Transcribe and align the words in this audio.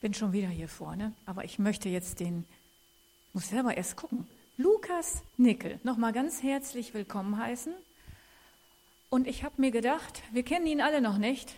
bin 0.00 0.14
schon 0.14 0.32
wieder 0.32 0.48
hier 0.48 0.68
vorne, 0.68 1.12
aber 1.26 1.44
ich 1.44 1.58
möchte 1.58 1.88
jetzt 1.88 2.20
den, 2.20 2.44
muss 3.32 3.48
selber 3.48 3.76
erst 3.76 3.96
gucken, 3.96 4.26
Lukas 4.56 5.22
Nickel 5.36 5.78
nochmal 5.84 6.12
ganz 6.12 6.42
herzlich 6.42 6.94
willkommen 6.94 7.38
heißen. 7.38 7.74
Und 9.10 9.26
ich 9.26 9.44
habe 9.44 9.60
mir 9.60 9.70
gedacht, 9.70 10.22
wir 10.32 10.42
kennen 10.42 10.66
ihn 10.66 10.80
alle 10.80 11.00
noch 11.00 11.18
nicht. 11.18 11.54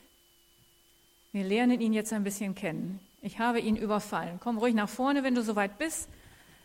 Wir 1.32 1.44
lernen 1.44 1.80
ihn 1.80 1.92
jetzt 1.92 2.12
ein 2.12 2.24
bisschen 2.24 2.54
kennen. 2.54 2.98
Ich 3.20 3.38
habe 3.38 3.60
ihn 3.60 3.76
überfallen. 3.76 4.40
Komm 4.40 4.58
ruhig 4.58 4.74
nach 4.74 4.88
vorne, 4.88 5.22
wenn 5.22 5.34
du 5.34 5.42
soweit 5.42 5.78
bist. 5.78 6.08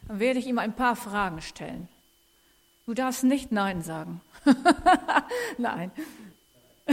Dann 0.07 0.19
werde 0.19 0.39
ich 0.39 0.47
ihm 0.47 0.59
ein 0.59 0.75
paar 0.75 0.95
Fragen 0.95 1.41
stellen. 1.41 1.87
Du 2.85 2.93
darfst 2.93 3.23
nicht 3.23 3.51
Nein 3.51 3.81
sagen. 3.81 4.21
Nein. 5.57 5.91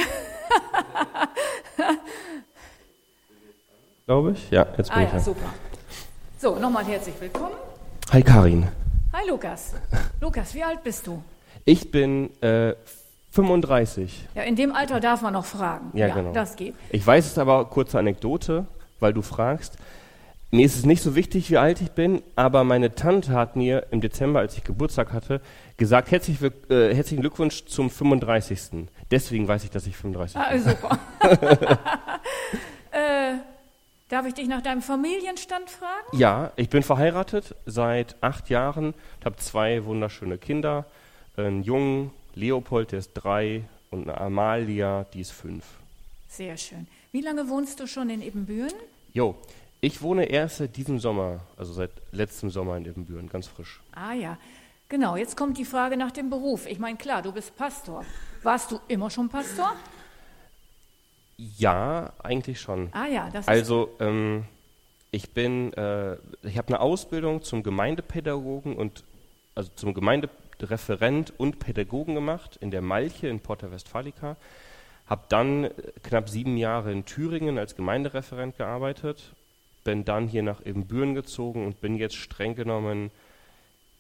Glaube 4.07 4.33
ich. 4.33 4.51
Ja, 4.51 4.67
jetzt 4.77 4.91
bin 4.91 4.99
ah, 4.99 5.05
ich 5.05 5.13
ja, 5.15 5.19
super. 5.21 5.47
So, 6.39 6.59
nochmal 6.59 6.85
herzlich 6.85 7.15
willkommen. 7.19 7.55
Hi 8.13 8.23
Karin. 8.23 8.69
Hi 9.15 9.27
Lukas. 9.27 9.73
Lukas, 10.21 10.55
wie 10.55 10.63
alt 10.63 10.83
bist 10.85 11.07
du? 11.07 11.23
Ich 11.65 11.91
bin 11.91 12.29
äh, 12.43 12.75
35. 13.31 14.29
Ja, 14.35 14.43
in 14.43 14.57
dem 14.57 14.73
Alter 14.73 15.01
darf 15.01 15.23
man 15.23 15.33
noch 15.33 15.47
fragen. 15.47 15.91
Ja, 15.95 16.09
genau. 16.09 16.33
Das 16.33 16.55
geht. 16.57 16.75
Ich 16.91 17.07
weiß 17.07 17.25
es 17.25 17.39
aber, 17.39 17.65
kurze 17.65 17.99
Anekdote, 17.99 18.67
weil 19.01 19.15
du 19.15 19.23
fragst. 19.23 19.79
Mir 20.51 20.67
ist 20.67 20.77
es 20.77 20.85
nicht 20.85 21.03
so 21.03 21.15
wichtig, 21.15 21.51
wie 21.51 21.57
alt 21.57 21.81
ich 21.81 21.93
bin, 21.93 22.23
aber 22.37 22.63
meine 22.63 22.95
Tante 22.95 23.33
hat 23.33 23.57
mir 23.57 23.87
im 23.91 24.03
Dezember, 24.03 24.41
als 24.41 24.55
ich 24.59 24.65
Geburtstag 24.65 25.15
hatte, 25.15 25.41
gesagt, 25.79 26.11
herzlich, 26.11 26.43
äh, 26.43 26.95
herzlichen 26.95 27.23
Glückwunsch 27.23 27.65
zum 27.65 27.89
35. 27.89 28.87
Deswegen 29.11 29.49
weiß 29.49 29.65
ich, 29.65 29.71
dass 29.71 29.87
ich 29.87 29.97
35 29.97 30.37
Ah, 30.37 30.51
bin. 30.51 30.63
super. 30.63 30.99
äh, 32.93 33.37
darf 34.09 34.27
ich 34.27 34.35
dich 34.35 34.49
nach 34.49 34.63
deinem 34.63 34.83
Familienstand 34.83 35.71
fragen? 35.71 36.17
Ja, 36.17 36.53
ich 36.57 36.69
bin 36.69 36.83
verheiratet 36.83 37.55
seit 37.67 38.17
acht 38.23 38.51
Jahren 38.51 38.87
und 38.87 39.25
habe 39.25 39.37
zwei 39.37 39.85
wunderschöne 39.85 40.39
Kinder. 40.39 40.87
Einen 41.37 41.63
Jungen, 41.63 42.13
Leopold, 42.35 42.93
der 42.93 43.01
ist 43.01 43.13
drei, 43.15 43.65
und 43.95 44.09
eine 44.09 44.21
Amalia, 44.21 45.05
die 45.15 45.21
ist 45.21 45.31
fünf. 45.31 45.65
Sehr 46.29 46.57
schön. 46.57 46.87
Wie 47.13 47.21
lange 47.21 47.49
wohnst 47.49 47.79
du 47.79 47.87
schon 47.87 48.11
in 48.11 48.23
Ebenbüren? 48.23 48.73
Jo, 49.13 49.37
ich 49.81 50.03
wohne 50.03 50.25
erst 50.25 50.57
seit 50.57 50.77
diesem 50.77 50.99
Sommer, 50.99 51.41
also 51.57 51.73
seit 51.73 51.93
letztem 52.11 52.51
Sommer 52.51 52.77
in 52.77 52.85
Ebenbüren, 52.87 53.29
ganz 53.29 53.47
frisch. 53.47 53.81
Ah 53.93 54.13
ja, 54.13 54.37
genau. 54.89 55.17
Jetzt 55.17 55.37
kommt 55.37 55.59
die 55.59 55.65
Frage 55.65 55.97
nach 55.97 56.11
dem 56.11 56.29
Beruf. 56.29 56.67
Ich 56.67 56.81
meine, 56.81 56.99
klar, 56.99 57.23
du 57.23 57.31
bist 57.33 57.57
Pastor. 57.57 58.05
Warst 58.43 58.73
du 58.73 58.81
immer 58.89 59.11
schon 59.11 59.29
Pastor? 59.29 59.75
Ja, 61.37 62.13
eigentlich 62.23 62.61
schon. 62.61 62.89
Ah 62.93 63.07
ja, 63.07 63.29
das 63.31 63.47
ist 63.47 63.49
Also, 63.49 63.91
ähm, 64.01 64.45
ich 65.11 65.31
bin, 65.31 65.73
äh, 65.75 66.17
ich 66.43 66.59
habe 66.59 66.69
eine 66.69 66.81
Ausbildung 66.81 67.43
zum 67.43 67.63
Gemeindepädagogen 67.63 68.77
und 68.77 69.05
also 69.55 69.71
zum 69.77 69.95
Gemeindereferent 69.95 71.33
und 71.39 71.61
Pädagogen 71.61 72.15
gemacht 72.15 72.59
in 72.61 72.71
der 72.71 72.83
Malche 72.83 73.29
in 73.29 73.41
Porta 73.41 73.71
Westfalica. 73.71 74.37
Habe 75.07 75.23
dann 75.29 75.65
äh, 75.65 75.71
knapp 76.03 76.29
sieben 76.29 76.57
Jahre 76.57 76.91
in 76.91 77.05
Thüringen 77.05 77.59
als 77.59 77.77
Gemeindereferent 77.77 78.57
gearbeitet, 78.57 79.35
bin 79.85 80.05
dann 80.05 80.29
hier 80.29 80.43
nach 80.43 80.65
Ebenbüren 80.65 81.15
gezogen 81.15 81.67
und 81.67 81.81
bin 81.81 81.97
jetzt 81.97 82.17
streng 82.17 82.55
genommen 82.55 83.11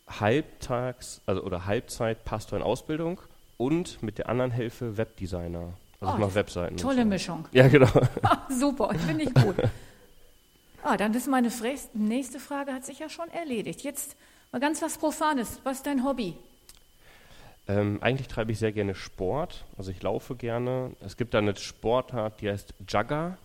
halbtags, 0.08 1.22
also 1.26 1.42
oder 1.42 1.66
Halbzeit 1.66 2.24
Pastor 2.24 2.58
in 2.58 2.64
Ausbildung 2.64 3.20
und 3.56 4.02
mit 4.02 4.18
der 4.18 4.28
anderen 4.28 4.50
Hälfte 4.50 4.96
Webdesigner. 4.96 5.74
Also 6.00 6.12
Oh, 6.12 6.16
ich 6.16 6.20
mache 6.20 6.34
Webseiten. 6.34 6.76
tolle 6.76 7.02
so. 7.02 7.08
Mischung. 7.08 7.48
Ja, 7.52 7.68
genau. 7.68 7.88
Super, 8.48 8.90
ich 8.94 9.00
finde 9.00 9.24
ich 9.24 9.34
gut. 9.34 9.56
Ah, 10.86 10.98
dann 10.98 11.14
ist 11.14 11.26
meine 11.28 11.50
nächste 11.94 12.38
Frage 12.38 12.74
hat 12.74 12.84
sich 12.84 12.98
ja 12.98 13.08
schon 13.08 13.30
erledigt. 13.30 13.80
Jetzt 13.80 14.16
mal 14.52 14.58
ganz 14.58 14.82
was 14.82 14.98
Profanes. 14.98 15.58
Was 15.64 15.78
ist 15.78 15.86
dein 15.86 16.04
Hobby? 16.04 16.36
Ähm, 17.66 17.98
eigentlich 18.02 18.28
treibe 18.28 18.52
ich 18.52 18.58
sehr 18.58 18.72
gerne 18.72 18.94
Sport. 18.94 19.64
Also 19.78 19.90
ich 19.90 20.02
laufe 20.02 20.36
gerne. 20.36 20.94
Es 21.00 21.16
gibt 21.16 21.32
da 21.32 21.38
eine 21.38 21.56
Sportart, 21.56 22.42
die 22.42 22.50
heißt 22.50 22.74
Jugger. 22.86 23.38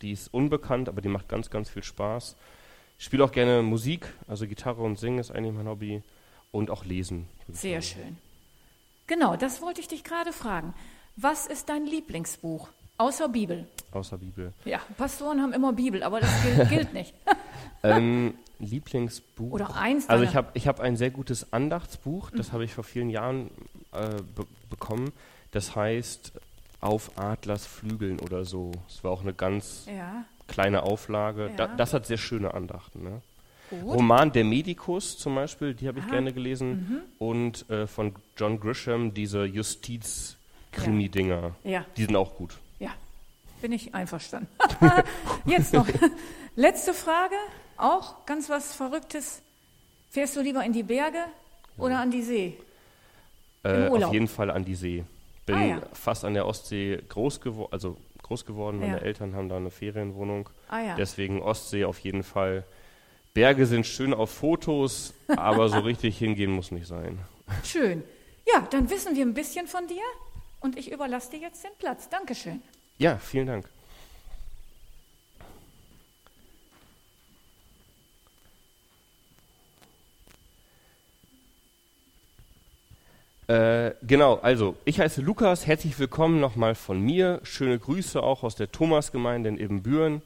Die 0.00 0.12
ist 0.12 0.32
unbekannt, 0.32 0.88
aber 0.88 1.00
die 1.00 1.08
macht 1.08 1.28
ganz, 1.28 1.50
ganz 1.50 1.68
viel 1.68 1.82
Spaß. 1.82 2.36
Ich 3.00 3.04
spiele 3.04 3.24
auch 3.24 3.32
gerne 3.32 3.62
Musik, 3.62 4.06
also 4.28 4.46
Gitarre 4.46 4.82
und 4.82 4.96
Singen 4.96 5.18
ist 5.18 5.32
eigentlich 5.32 5.54
mein 5.54 5.66
Hobby. 5.66 6.02
Und 6.52 6.70
auch 6.70 6.84
Lesen. 6.84 7.26
Sehr 7.48 7.82
sagen. 7.82 8.00
schön. 8.02 8.18
Genau, 9.08 9.34
das 9.34 9.60
wollte 9.60 9.80
ich 9.80 9.88
dich 9.88 10.04
gerade 10.04 10.32
fragen. 10.32 10.72
Was 11.16 11.46
ist 11.46 11.68
dein 11.68 11.86
Lieblingsbuch? 11.86 12.68
Außer 12.98 13.28
Bibel. 13.28 13.66
Außer 13.92 14.18
Bibel. 14.18 14.52
Ja, 14.64 14.80
Pastoren 14.96 15.40
haben 15.42 15.52
immer 15.52 15.72
Bibel, 15.72 16.02
aber 16.02 16.20
das 16.20 16.30
gilt, 16.42 16.68
gilt 16.70 16.92
nicht. 16.94 17.14
ähm, 17.82 18.34
Lieblingsbuch. 18.58 19.52
Oder 19.52 19.74
eins 19.76 20.08
Also 20.08 20.20
deiner- 20.24 20.30
ich 20.30 20.36
habe 20.36 20.48
ich 20.54 20.66
hab 20.68 20.80
ein 20.80 20.96
sehr 20.96 21.10
gutes 21.10 21.52
Andachtsbuch, 21.52 22.30
das 22.30 22.52
habe 22.52 22.64
ich 22.64 22.72
vor 22.72 22.84
vielen 22.84 23.10
Jahren 23.10 23.50
äh, 23.92 24.16
be 24.34 24.46
bekommen. 24.70 25.12
Das 25.52 25.76
heißt 25.76 26.32
Auf 26.80 27.18
Adlers 27.18 27.66
Flügeln 27.66 28.18
oder 28.20 28.44
so. 28.44 28.72
Es 28.88 29.02
war 29.04 29.10
auch 29.10 29.22
eine 29.22 29.32
ganz 29.34 29.86
Ja, 29.94 30.24
kleine 30.48 30.82
Auflage. 30.82 31.50
Da, 31.56 31.66
Ja. 31.66 31.76
das 31.76 31.92
hat 31.94 32.06
sehr 32.06 32.18
schöne 32.18 32.52
Andachten. 32.54 33.02
Ne? 33.02 33.20
Roman 33.84 34.32
Der 34.32 34.44
Medikus 34.44 35.18
zum 35.18 35.34
Beispiel, 35.34 35.74
die 35.74 35.88
habe 35.88 35.98
ich 35.98 36.04
Aha. 36.04 36.12
gerne 36.12 36.32
gelesen. 36.32 37.02
Und 37.18 37.68
äh, 37.70 37.86
von 37.86 38.14
John 38.36 38.60
Grisham 38.60 39.12
diese 39.14 39.44
Justiz-Krimi-Dinger. 40.76 41.54
Ja, 41.64 41.84
Die 41.96 42.04
sind 42.04 42.16
auch 42.16 42.34
gut. 42.36 42.56
ja, 42.78 42.90
bin 43.60 43.72
ich 43.72 43.94
einverstanden. 43.94 44.48
Jetzt 45.44 45.72
noch 45.72 45.86
letzte 46.56 46.94
Frage, 46.94 47.34
auch 47.76 48.24
ganz 48.26 48.48
was 48.48 48.74
Verrücktes. 48.74 49.42
Fährst 50.10 50.36
du 50.36 50.40
lieber 50.40 50.64
in 50.64 50.72
die 50.72 50.82
Berge 50.82 51.18
oder 51.78 51.98
an 51.98 52.10
die 52.10 52.22
See? 52.22 52.56
Äh, 53.64 53.88
auf 53.88 54.12
jeden 54.12 54.28
Fall 54.28 54.50
an 54.50 54.64
die 54.64 54.74
See. 54.74 55.04
Bin 55.44 55.56
Ah, 55.56 55.64
ja. 55.64 55.82
fast 55.92 56.24
an 56.24 56.34
der 56.34 56.46
Ostsee 56.46 57.00
groß, 57.08 57.40
gewo 57.40 57.66
also 57.66 57.96
groß 58.22 58.44
geworden. 58.44 58.80
Meine 58.80 58.96
Ja. 58.96 59.02
Eltern 59.02 59.34
haben 59.34 59.48
da 59.48 59.56
eine 59.56 59.70
Ferienwohnung. 59.70 60.48
Ah 60.68 60.80
ja. 60.80 60.96
Deswegen 60.96 61.40
Ostsee 61.42 61.84
auf 61.84 61.98
jeden 62.00 62.22
Fall. 62.22 62.64
Berge 63.34 63.66
sind 63.66 63.86
schön 63.86 64.14
auf 64.14 64.30
Fotos, 64.30 65.12
aber 65.28 65.68
so 65.68 65.78
richtig 65.90 66.18
hingehen 66.18 66.50
muss 66.50 66.70
nicht 66.70 66.86
sein. 66.86 67.18
Schön. 67.64 68.02
Ja, 68.52 68.66
dann 68.70 68.88
wissen 68.90 69.14
wir 69.14 69.24
ein 69.24 69.34
bisschen 69.34 69.66
von 69.66 69.86
dir 69.86 70.02
und 70.66 70.76
ich 70.76 70.90
überlasse 70.90 71.30
dir 71.30 71.38
jetzt 71.38 71.62
den 71.62 71.70
Platz. 71.78 72.08
Dankeschön. 72.08 72.60
Ja, 72.98 73.18
vielen 73.18 73.46
Dank. 73.46 73.68
Äh, 83.46 83.92
genau, 84.02 84.40
also 84.42 84.74
ich 84.84 84.98
heiße 84.98 85.20
Lukas, 85.20 85.68
herzlich 85.68 85.96
willkommen 86.00 86.40
nochmal 86.40 86.74
von 86.74 87.00
mir. 87.00 87.38
Schöne 87.44 87.78
Grüße 87.78 88.20
auch 88.20 88.42
aus 88.42 88.56
der 88.56 88.72
Thomasgemeinde 88.72 89.50
in 89.50 89.58
Ebenbüren. 89.58 90.20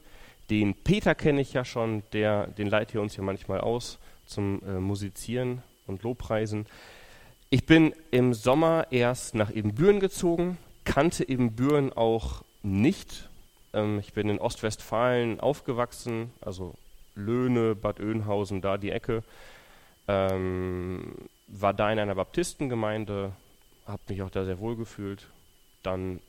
Den 0.49 0.73
Peter 0.73 1.13
kenne 1.13 1.41
ich 1.41 1.53
ja 1.53 1.63
schon, 1.63 2.01
der, 2.13 2.47
den 2.47 2.67
leitet 2.67 2.95
ihr 2.95 3.01
uns 3.01 3.15
ja 3.15 3.21
manchmal 3.21 3.61
aus 3.61 3.99
zum 4.25 4.63
äh, 4.65 4.79
Musizieren 4.79 5.61
und 5.85 6.01
Lobpreisen. 6.01 6.65
Ich 7.53 7.65
bin 7.65 7.93
im 8.11 8.33
Sommer 8.33 8.87
erst 8.91 9.35
nach 9.35 9.51
Ebenbüren 9.51 9.99
gezogen, 9.99 10.57
kannte 10.85 11.27
Ebenbüren 11.27 11.91
auch 11.91 12.45
nicht. 12.63 13.27
Ähm, 13.73 13.99
ich 13.99 14.13
bin 14.13 14.29
in 14.29 14.39
Ostwestfalen 14.39 15.41
aufgewachsen, 15.41 16.31
also 16.39 16.75
Löhne, 17.13 17.75
Bad 17.75 17.99
Oeynhausen, 17.99 18.61
da 18.61 18.77
die 18.77 18.91
Ecke. 18.91 19.21
Ähm, 20.07 21.13
war 21.47 21.73
da 21.73 21.91
in 21.91 21.99
einer 21.99 22.15
Baptistengemeinde, 22.15 23.33
habe 23.85 24.01
mich 24.07 24.21
auch 24.21 24.29
da 24.29 24.45
sehr 24.45 24.59
wohl 24.59 24.77
gefühlt. 24.77 25.27
Dann 25.83 26.21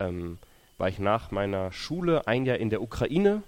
ähm, 0.00 0.38
war 0.78 0.88
ich 0.88 0.98
nach 0.98 1.30
meiner 1.30 1.72
Schule 1.72 2.26
ein 2.26 2.46
Jahr 2.46 2.56
in 2.56 2.70
der 2.70 2.80
Ukraine, 2.80 3.42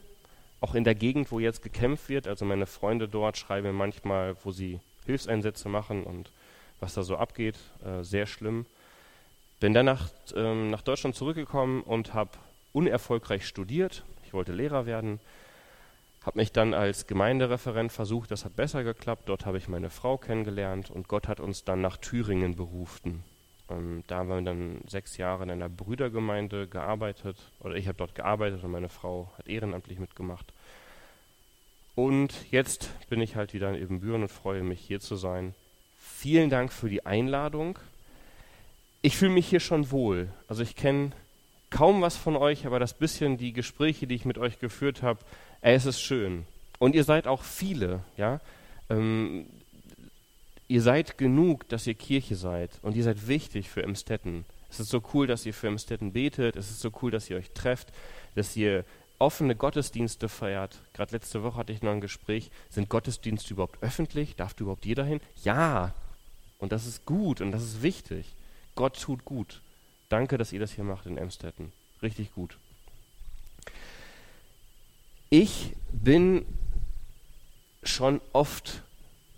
auch 0.61 0.75
in 0.75 0.85
der 0.85 0.95
Gegend, 0.95 1.33
wo 1.33 1.41
jetzt 1.41 1.63
gekämpft 1.63 2.11
wird. 2.11 2.29
Also 2.29 2.45
meine 2.45 2.67
Freunde 2.67 3.09
dort 3.09 3.39
schreiben 3.39 3.75
manchmal, 3.75 4.37
wo 4.45 4.51
sie 4.51 4.81
Hilfseinsätze 5.07 5.71
machen 5.71 6.05
und 6.05 6.31
was 6.81 6.95
da 6.95 7.03
so 7.03 7.17
abgeht. 7.17 7.57
Äh, 7.85 8.03
sehr 8.03 8.27
schlimm. 8.27 8.67
Bin 9.61 9.73
dann 9.73 9.87
nach, 9.87 10.11
ähm, 10.35 10.71
nach 10.71 10.83
Deutschland 10.83 11.17
zurückgekommen 11.17 11.83
und 11.83 12.15
habe 12.15 12.31
unerfolgreich 12.73 13.47
studiert. 13.47 14.05
Ich 14.25 14.35
wollte 14.35 14.53
Lehrer 14.53 14.87
werden. 14.87 15.21
Habe 16.25 16.41
mich 16.41 16.53
dann 16.53 16.75
als 16.75 17.07
Gemeindereferent 17.07 17.93
versucht, 17.93 18.31
das 18.33 18.45
hat 18.45 18.57
besser 18.57 18.83
geklappt. 18.83 19.29
Dort 19.29 19.47
habe 19.47 19.59
ich 19.59 19.69
meine 19.69 19.91
Frau 19.91 20.19
kennengelernt 20.19 20.91
und 20.91 21.09
Gott 21.09 21.29
hat 21.29 21.41
uns 21.41 21.65
dann 21.65 21.81
nach 21.81 21.97
Thüringen 21.97 22.57
berufen. 22.57 23.23
Ähm, 23.71 24.05
da 24.07 24.19
haben 24.19 24.29
wir 24.29 24.43
dann 24.43 24.81
sechs 24.87 25.17
Jahre 25.17 25.45
in 25.45 25.51
einer 25.51 25.69
Brüdergemeinde 25.69 26.67
gearbeitet. 26.67 27.39
Oder 27.61 27.77
ich 27.77 27.89
habe 27.89 27.99
dort 27.99 28.15
gearbeitet 28.15 28.63
und 28.65 28.73
meine 28.73 28.89
Frau 28.89 29.31
hat 29.39 29.49
ehrenamtlich 29.49 29.99
mitgemacht. 29.99 30.53
Und 31.95 32.35
jetzt 32.51 32.91
bin 33.09 33.21
ich 33.23 33.37
halt 33.37 33.55
wieder 33.55 33.71
in 33.71 33.81
Ebenbüren 33.81 34.23
und 34.23 34.31
freue 34.31 34.63
mich, 34.63 34.81
hier 34.81 35.01
zu 35.01 35.17
sein. 35.17 35.55
Vielen 36.27 36.51
Dank 36.51 36.73
für 36.73 36.89
die 36.89 37.07
Einladung. 37.07 37.79
Ich 39.01 39.17
fühle 39.17 39.31
mich 39.31 39.47
hier 39.47 39.61
schon 39.61 39.93
wohl. 39.93 40.29
Also 40.49 40.65
ich 40.65 40.75
kenne 40.75 41.13
kaum 41.71 42.03
was 42.03 42.17
von 42.17 42.35
euch, 42.35 42.67
aber 42.67 42.81
das 42.81 42.95
bisschen 42.95 43.39
die 43.39 43.53
Gespräche, 43.53 44.09
die 44.09 44.17
ich 44.17 44.25
mit 44.25 44.37
euch 44.37 44.59
geführt 44.59 45.03
habe, 45.03 45.21
es 45.61 45.87
ist 45.87 46.01
schön. 46.01 46.45
Und 46.81 46.97
ihr 46.97 47.05
seid 47.05 47.29
auch 47.29 47.45
viele, 47.45 48.03
ja. 48.17 48.41
Ähm, 48.91 49.47
ihr 50.67 50.83
seid 50.83 51.17
genug, 51.17 51.69
dass 51.69 51.87
ihr 51.87 51.95
Kirche 51.95 52.35
seid 52.35 52.73
und 52.83 52.97
ihr 52.97 53.05
seid 53.05 53.29
wichtig 53.29 53.71
für 53.71 53.85
Emstetten. 53.85 54.47
Es 54.69 54.81
ist 54.81 54.91
so 54.91 55.01
cool, 55.15 55.29
dass 55.29 55.47
ihr 55.47 55.55
für 55.55 55.69
Emstetten 55.69 56.13
betet. 56.13 56.57
Es 56.57 56.71
ist 56.71 56.81
so 56.81 56.91
cool, 57.03 57.13
dass 57.13 57.31
ihr 57.31 57.37
euch 57.37 57.53
trefft, 57.53 57.93
dass 58.35 58.57
ihr 58.57 58.85
offene 59.21 59.55
Gottesdienste 59.55 60.29
feiert. 60.29 60.81
Gerade 60.93 61.13
letzte 61.13 61.45
Woche 61.45 61.59
hatte 61.59 61.73
ich 61.73 61.83
noch 61.83 61.93
ein 61.93 62.01
Gespräch. 62.01 62.51
Sind 62.69 62.89
Gottesdienste 62.89 63.55
überhaupt 63.55 63.81
öffentlich? 63.81 64.35
Darf 64.35 64.57
überhaupt 64.59 64.87
jeder 64.87 65.05
hin? 65.05 65.21
Ja. 65.45 65.95
Und 66.59 66.73
das 66.73 66.87
ist 66.87 67.05
gut 67.05 67.41
und 67.41 67.53
das 67.53 67.63
ist 67.63 67.83
wichtig. 67.83 68.27
Gott 68.75 69.01
tut 69.01 69.25
gut. 69.25 69.61
Danke, 70.09 70.39
dass 70.39 70.53
ihr 70.53 70.61
das 70.61 70.73
hier 70.73 70.85
macht 70.85 71.07
in 71.07 71.19
Emstetten. 71.19 71.73
Richtig 72.03 72.33
gut. 72.35 72.59
Ich 75.29 75.73
bin 75.91 76.47
schon 77.83 78.21
oft 78.33 78.83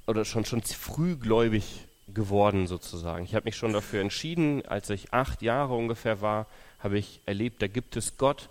oder 0.07 0.25
schon, 0.25 0.45
schon 0.45 0.63
frühgläubig 0.63 1.87
geworden 2.13 2.67
sozusagen. 2.67 3.25
Ich 3.25 3.35
habe 3.35 3.45
mich 3.45 3.57
schon 3.57 3.73
dafür 3.73 4.01
entschieden, 4.01 4.67
als 4.67 4.91
ich 4.91 5.13
acht 5.13 5.43
Jahre 5.43 5.75
ungefähr 5.75 6.21
war, 6.21 6.47
habe 6.79 6.99
ich 6.99 7.21
erlebt, 7.27 7.63
da 7.63 7.67
gibt 7.67 7.97
es 7.97 8.17
Gott 8.17 8.49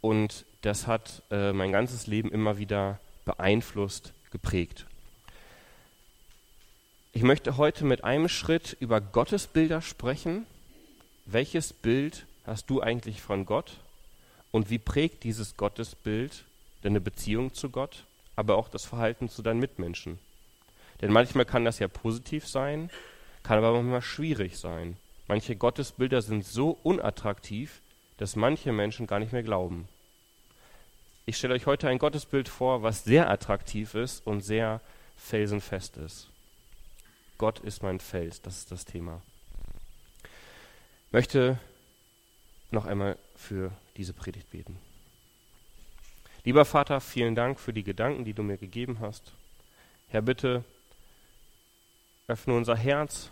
und 0.00 0.44
das 0.62 0.86
hat 0.86 1.22
äh, 1.30 1.52
mein 1.52 1.72
ganzes 1.72 2.06
Leben 2.06 2.30
immer 2.30 2.58
wieder 2.58 3.00
beeinflusst, 3.24 4.12
geprägt. 4.30 4.86
Ich 7.16 7.22
möchte 7.22 7.56
heute 7.58 7.84
mit 7.84 8.02
einem 8.02 8.28
Schritt 8.28 8.76
über 8.80 9.00
Gottesbilder 9.00 9.80
sprechen. 9.80 10.46
Welches 11.26 11.72
Bild 11.72 12.26
hast 12.44 12.68
du 12.68 12.80
eigentlich 12.80 13.22
von 13.22 13.46
Gott 13.46 13.76
und 14.50 14.68
wie 14.68 14.80
prägt 14.80 15.22
dieses 15.22 15.56
Gottesbild 15.56 16.42
deine 16.82 17.00
Beziehung 17.00 17.54
zu 17.54 17.70
Gott, 17.70 18.04
aber 18.34 18.56
auch 18.56 18.68
das 18.68 18.84
Verhalten 18.84 19.28
zu 19.28 19.42
deinen 19.42 19.60
Mitmenschen? 19.60 20.18
Denn 21.02 21.12
manchmal 21.12 21.44
kann 21.44 21.64
das 21.64 21.78
ja 21.78 21.86
positiv 21.86 22.48
sein, 22.48 22.90
kann 23.44 23.58
aber 23.58 23.74
manchmal 23.74 24.02
schwierig 24.02 24.58
sein. 24.58 24.96
Manche 25.28 25.54
Gottesbilder 25.54 26.20
sind 26.20 26.44
so 26.44 26.76
unattraktiv, 26.82 27.80
dass 28.16 28.34
manche 28.34 28.72
Menschen 28.72 29.06
gar 29.06 29.20
nicht 29.20 29.32
mehr 29.32 29.44
glauben. 29.44 29.86
Ich 31.26 31.36
stelle 31.36 31.54
euch 31.54 31.66
heute 31.66 31.86
ein 31.86 31.98
Gottesbild 31.98 32.48
vor, 32.48 32.82
was 32.82 33.04
sehr 33.04 33.30
attraktiv 33.30 33.94
ist 33.94 34.26
und 34.26 34.40
sehr 34.40 34.80
felsenfest 35.16 35.96
ist. 35.96 36.33
Gott 37.38 37.58
ist 37.60 37.82
mein 37.82 38.00
Fels, 38.00 38.40
das 38.42 38.58
ist 38.58 38.70
das 38.70 38.84
Thema. 38.84 39.20
Ich 41.06 41.12
möchte 41.12 41.58
noch 42.70 42.86
einmal 42.86 43.18
für 43.36 43.72
diese 43.96 44.12
Predigt 44.12 44.50
beten. 44.50 44.78
Lieber 46.44 46.64
Vater, 46.64 47.00
vielen 47.00 47.34
Dank 47.34 47.58
für 47.58 47.72
die 47.72 47.84
Gedanken, 47.84 48.24
die 48.24 48.34
du 48.34 48.42
mir 48.42 48.58
gegeben 48.58 48.98
hast. 49.00 49.32
Herr, 50.08 50.22
bitte 50.22 50.64
öffne 52.26 52.54
unser 52.54 52.76
Herz, 52.76 53.30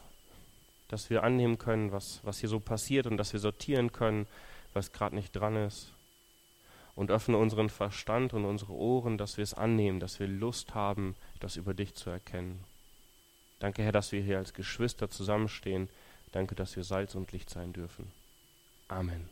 dass 0.89 1.11
wir 1.11 1.23
annehmen 1.23 1.59
können, 1.59 1.93
was, 1.93 2.21
was 2.23 2.39
hier 2.39 2.49
so 2.49 2.61
passiert 2.61 3.07
und 3.07 3.17
dass 3.17 3.33
wir 3.33 3.41
sortieren 3.41 3.93
können, 3.93 4.27
was 4.73 4.93
gerade 4.93 5.15
nicht 5.15 5.33
dran 5.33 5.57
ist. 5.57 5.93
Und 6.95 7.11
öffne 7.11 7.39
unseren 7.39 7.71
Verstand 7.71 8.35
und 8.35 8.45
unsere 8.45 8.73
Ohren, 8.73 9.17
dass 9.17 9.37
wir 9.37 9.45
es 9.45 9.55
annehmen, 9.55 10.01
dass 10.01 10.21
wir 10.21 10.27
Lust 10.27 10.75
haben, 10.75 11.15
das 11.41 11.57
über 11.57 11.73
dich 11.73 11.95
zu 11.95 12.11
erkennen. 12.11 12.63
Danke, 13.63 13.85
Herr, 13.85 13.93
dass 13.93 14.11
wir 14.11 14.21
hier 14.21 14.39
als 14.39 14.55
Geschwister 14.55 15.09
zusammenstehen. 15.09 15.89
Danke, 16.33 16.57
dass 16.57 16.75
wir 16.75 16.83
Salz 16.83 17.15
und 17.15 17.31
Licht 17.31 17.49
sein 17.49 17.73
dürfen. 17.73 18.11
Amen. 18.89 19.29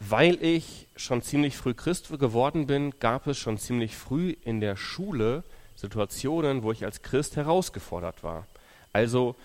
Weil 0.00 0.42
ich 0.42 0.88
schon 0.96 1.22
ziemlich 1.22 1.56
früh 1.56 1.74
Christ 1.74 2.08
geworden 2.18 2.66
bin, 2.66 2.98
gab 2.98 3.28
es 3.28 3.38
schon 3.38 3.56
ziemlich 3.56 3.94
früh 3.94 4.34
in 4.44 4.60
der 4.60 4.76
Schule 4.76 5.44
Situationen, 5.76 6.64
wo 6.64 6.72
ich 6.72 6.84
als 6.84 7.02
Christ 7.02 7.36
herausgefordert 7.36 8.24
war. 8.24 8.48
Also 8.92 9.36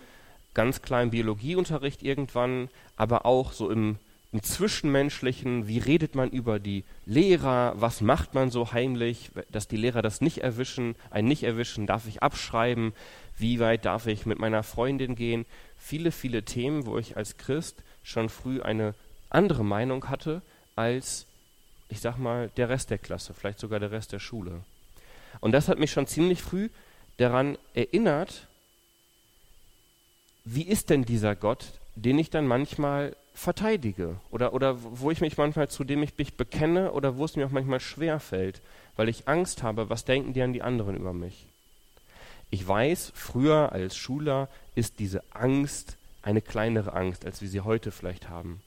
ganz 0.56 0.82
klein 0.82 1.12
Biologieunterricht 1.12 2.02
irgendwann, 2.02 2.70
aber 2.98 3.28
auch 3.28 3.52
so 3.52 3.70
im, 3.70 4.00
im 4.34 4.42
Zwischenmenschlichen, 4.42 5.68
wie 5.68 5.78
redet 5.78 6.16
man 6.16 6.32
über 6.32 6.60
die 6.60 6.84
Lehrer, 7.06 7.74
was 7.76 8.02
macht 8.02 8.34
man 8.34 8.50
so 8.50 8.74
heimlich, 8.74 9.30
dass 9.52 9.68
die 9.68 9.78
Lehrer 9.78 10.02
das 10.02 10.22
nicht 10.22 10.40
erwischen, 10.40 10.96
ein 11.12 11.26
nicht 11.26 11.44
erwischen, 11.44 11.86
darf 11.86 12.08
ich 12.08 12.24
abschreiben, 12.24 12.94
wie 13.38 13.60
weit 13.60 13.86
darf 13.86 14.08
ich 14.08 14.26
mit 14.26 14.40
meiner 14.40 14.64
Freundin 14.64 15.14
gehen. 15.14 15.46
Viele, 15.78 16.12
viele 16.12 16.42
Themen, 16.44 16.88
wo 16.88 16.98
ich 16.98 17.16
als 17.16 17.38
Christ 17.38 17.84
schon 18.02 18.28
früh 18.28 18.60
eine 18.60 18.96
andere 19.30 19.64
Meinung 19.64 20.10
hatte 20.10 20.42
als, 20.76 21.28
ich 21.90 22.00
sag 22.00 22.18
mal, 22.18 22.50
der 22.58 22.70
Rest 22.70 22.90
der 22.90 22.98
Klasse, 22.98 23.36
vielleicht 23.36 23.60
sogar 23.60 23.80
der 23.80 23.92
Rest 23.92 24.14
der 24.14 24.20
Schule. 24.20 24.64
Und 25.42 25.52
das 25.52 25.68
hat 25.68 25.78
mich 25.78 25.92
schon 25.92 26.08
ziemlich 26.08 26.42
früh 26.42 26.70
daran 27.18 27.56
erinnert, 27.76 28.48
wie 30.44 30.64
ist 30.64 30.90
denn 30.90 31.06
dieser 31.06 31.36
Gott, 31.36 31.66
den 31.96 32.18
ich 32.18 32.32
dann 32.32 32.48
manchmal 32.48 33.16
verteidige 33.34 34.16
oder, 34.32 34.54
oder 34.54 34.78
wo 34.80 35.10
ich 35.12 35.22
mich 35.22 35.38
manchmal 35.38 35.68
zu 35.68 35.84
dem 35.84 36.04
ich 36.04 36.18
mich 36.18 36.36
bekenne 36.36 36.92
oder 36.92 37.18
wo 37.18 37.26
es 37.26 37.36
mir 37.36 37.46
auch 37.46 37.52
manchmal 37.52 37.80
schwer 37.80 38.20
fällt, 38.20 38.62
weil 38.96 39.10
ich 39.10 39.28
Angst 39.28 39.64
habe, 39.64 39.90
was 39.90 40.06
denken 40.06 40.34
die 40.34 40.42
an 40.42 40.54
die 40.54 40.62
anderen 40.62 40.96
über 40.96 41.14
mich. 41.14 41.48
Ich 42.52 42.68
weiß, 42.68 43.12
früher 43.16 43.72
als 43.72 43.98
Schüler 43.98 44.48
ist 44.76 45.00
diese 45.00 45.24
Angst 45.34 45.98
eine 46.22 46.42
kleinere 46.42 46.94
Angst, 46.94 47.26
als 47.26 47.42
wir 47.42 47.50
sie 47.50 47.62
heute 47.62 47.92
vielleicht 47.92 48.30
haben. 48.30 48.62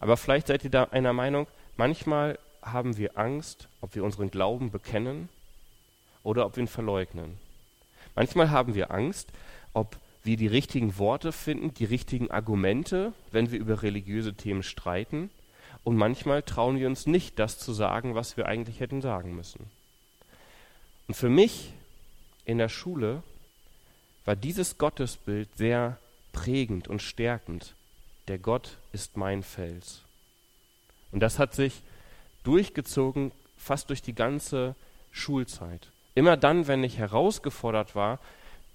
Aber 0.00 0.16
vielleicht 0.16 0.46
seid 0.46 0.62
ihr 0.62 0.70
da 0.70 0.84
einer 0.84 1.12
Meinung, 1.12 1.48
manchmal 1.76 2.38
haben 2.62 2.96
wir 2.96 3.18
Angst, 3.18 3.68
ob 3.80 3.94
wir 3.94 4.04
unseren 4.04 4.30
Glauben 4.30 4.70
bekennen 4.70 5.28
oder 6.22 6.46
ob 6.46 6.56
wir 6.56 6.62
ihn 6.62 6.68
verleugnen. 6.68 7.38
Manchmal 8.14 8.50
haben 8.50 8.74
wir 8.74 8.90
Angst, 8.90 9.28
ob 9.74 9.96
wir 10.22 10.36
die 10.36 10.46
richtigen 10.46 10.98
Worte 10.98 11.32
finden, 11.32 11.74
die 11.74 11.84
richtigen 11.84 12.30
Argumente, 12.30 13.12
wenn 13.30 13.50
wir 13.50 13.58
über 13.58 13.82
religiöse 13.82 14.34
Themen 14.34 14.62
streiten. 14.62 15.30
Und 15.84 15.96
manchmal 15.96 16.42
trauen 16.42 16.78
wir 16.78 16.86
uns 16.86 17.06
nicht, 17.06 17.38
das 17.38 17.58
zu 17.58 17.72
sagen, 17.72 18.14
was 18.14 18.36
wir 18.36 18.46
eigentlich 18.46 18.80
hätten 18.80 19.00
sagen 19.00 19.34
müssen. 19.34 19.70
Und 21.06 21.14
für 21.14 21.30
mich 21.30 21.72
in 22.44 22.58
der 22.58 22.68
Schule 22.68 23.22
war 24.24 24.36
dieses 24.36 24.76
Gottesbild 24.76 25.48
sehr 25.56 25.98
prägend 26.32 26.88
und 26.88 27.00
stärkend, 27.00 27.74
der 28.28 28.38
Gott 28.38 28.76
ist 28.92 29.16
mein 29.16 29.42
Fels. 29.42 30.02
Und 31.12 31.20
das 31.20 31.38
hat 31.38 31.54
sich 31.54 31.80
durchgezogen 32.44 33.32
fast 33.56 33.88
durch 33.88 34.02
die 34.02 34.14
ganze 34.14 34.74
Schulzeit. 35.10 35.88
Immer 36.14 36.36
dann, 36.36 36.66
wenn 36.66 36.84
ich 36.84 36.98
herausgefordert 36.98 37.94
war, 37.94 38.18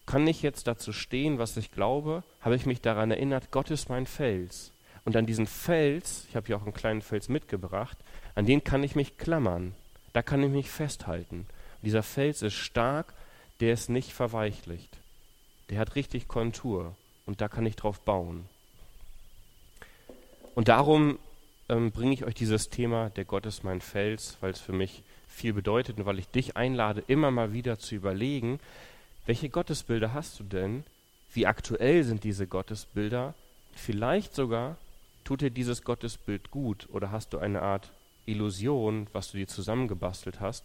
kann 0.06 0.28
ich 0.28 0.42
jetzt 0.42 0.68
dazu 0.68 0.92
stehen, 0.92 1.38
was 1.38 1.58
ich 1.58 1.72
glaube, 1.72 2.24
habe 2.42 2.56
ich 2.56 2.66
mich 2.66 2.82
daran 2.82 3.12
erinnert, 3.12 3.52
Gott 3.52 3.72
ist 3.72 3.90
mein 3.90 4.06
Fels. 4.06 4.72
Und 5.06 5.16
an 5.16 5.26
diesen 5.26 5.48
Fels, 5.48 6.26
ich 6.30 6.36
habe 6.36 6.48
hier 6.48 6.58
auch 6.58 6.64
einen 6.64 6.74
kleinen 6.74 7.02
Fels 7.02 7.30
mitgebracht, 7.30 7.98
an 8.36 8.46
den 8.46 8.64
kann 8.64 8.84
ich 8.84 8.96
mich 8.96 9.18
klammern. 9.18 9.74
Da 10.14 10.22
kann 10.22 10.44
ich 10.44 10.50
mich 10.50 10.70
festhalten. 10.70 11.40
Und 11.40 11.86
dieser 11.86 12.04
Fels 12.04 12.42
ist 12.42 12.54
stark, 12.54 13.14
der 13.60 13.74
ist 13.74 13.90
nicht 13.90 14.14
verweichlicht. 14.14 14.98
Der 15.70 15.80
hat 15.80 15.96
richtig 15.96 16.28
Kontur 16.28 16.96
und 17.26 17.42
da 17.42 17.48
kann 17.48 17.66
ich 17.66 17.76
drauf 17.76 18.00
bauen. 18.02 18.46
Und 20.56 20.68
darum 20.68 21.18
ähm, 21.70 21.92
bringe 21.92 22.14
ich 22.14 22.26
euch 22.26 22.36
dieses 22.36 22.70
Thema, 22.70 23.10
der 23.10 23.26
Gott 23.26 23.46
ist 23.46 23.64
mein 23.64 23.82
Fels, 23.82 24.38
weil 24.42 24.52
es 24.52 24.60
für 24.60 24.74
mich 24.74 25.04
viel 25.28 25.54
bedeutet 25.54 25.98
und 25.98 26.06
weil 26.06 26.20
ich 26.20 26.28
dich 26.28 26.56
einlade, 26.58 27.04
immer 27.08 27.32
mal 27.32 27.54
wieder 27.54 27.80
zu 27.80 27.96
überlegen, 27.96 28.60
welche 29.26 29.50
Gottesbilder 29.50 30.14
hast 30.14 30.40
du 30.40 30.44
denn? 30.44 30.84
Wie 31.34 31.48
aktuell 31.48 32.04
sind 32.04 32.24
diese 32.24 32.48
Gottesbilder? 32.48 33.34
Vielleicht 33.74 34.36
sogar 34.36 34.78
tut 35.24 35.42
dir 35.42 35.50
dieses 35.50 35.84
Gottesbild 35.84 36.52
gut 36.52 36.88
oder 36.92 37.12
hast 37.12 37.34
du 37.34 37.40
eine 37.40 37.62
Art 37.62 37.92
Illusion, 38.26 39.08
was 39.14 39.32
du 39.32 39.38
dir 39.38 39.48
zusammengebastelt 39.48 40.40
hast, 40.40 40.64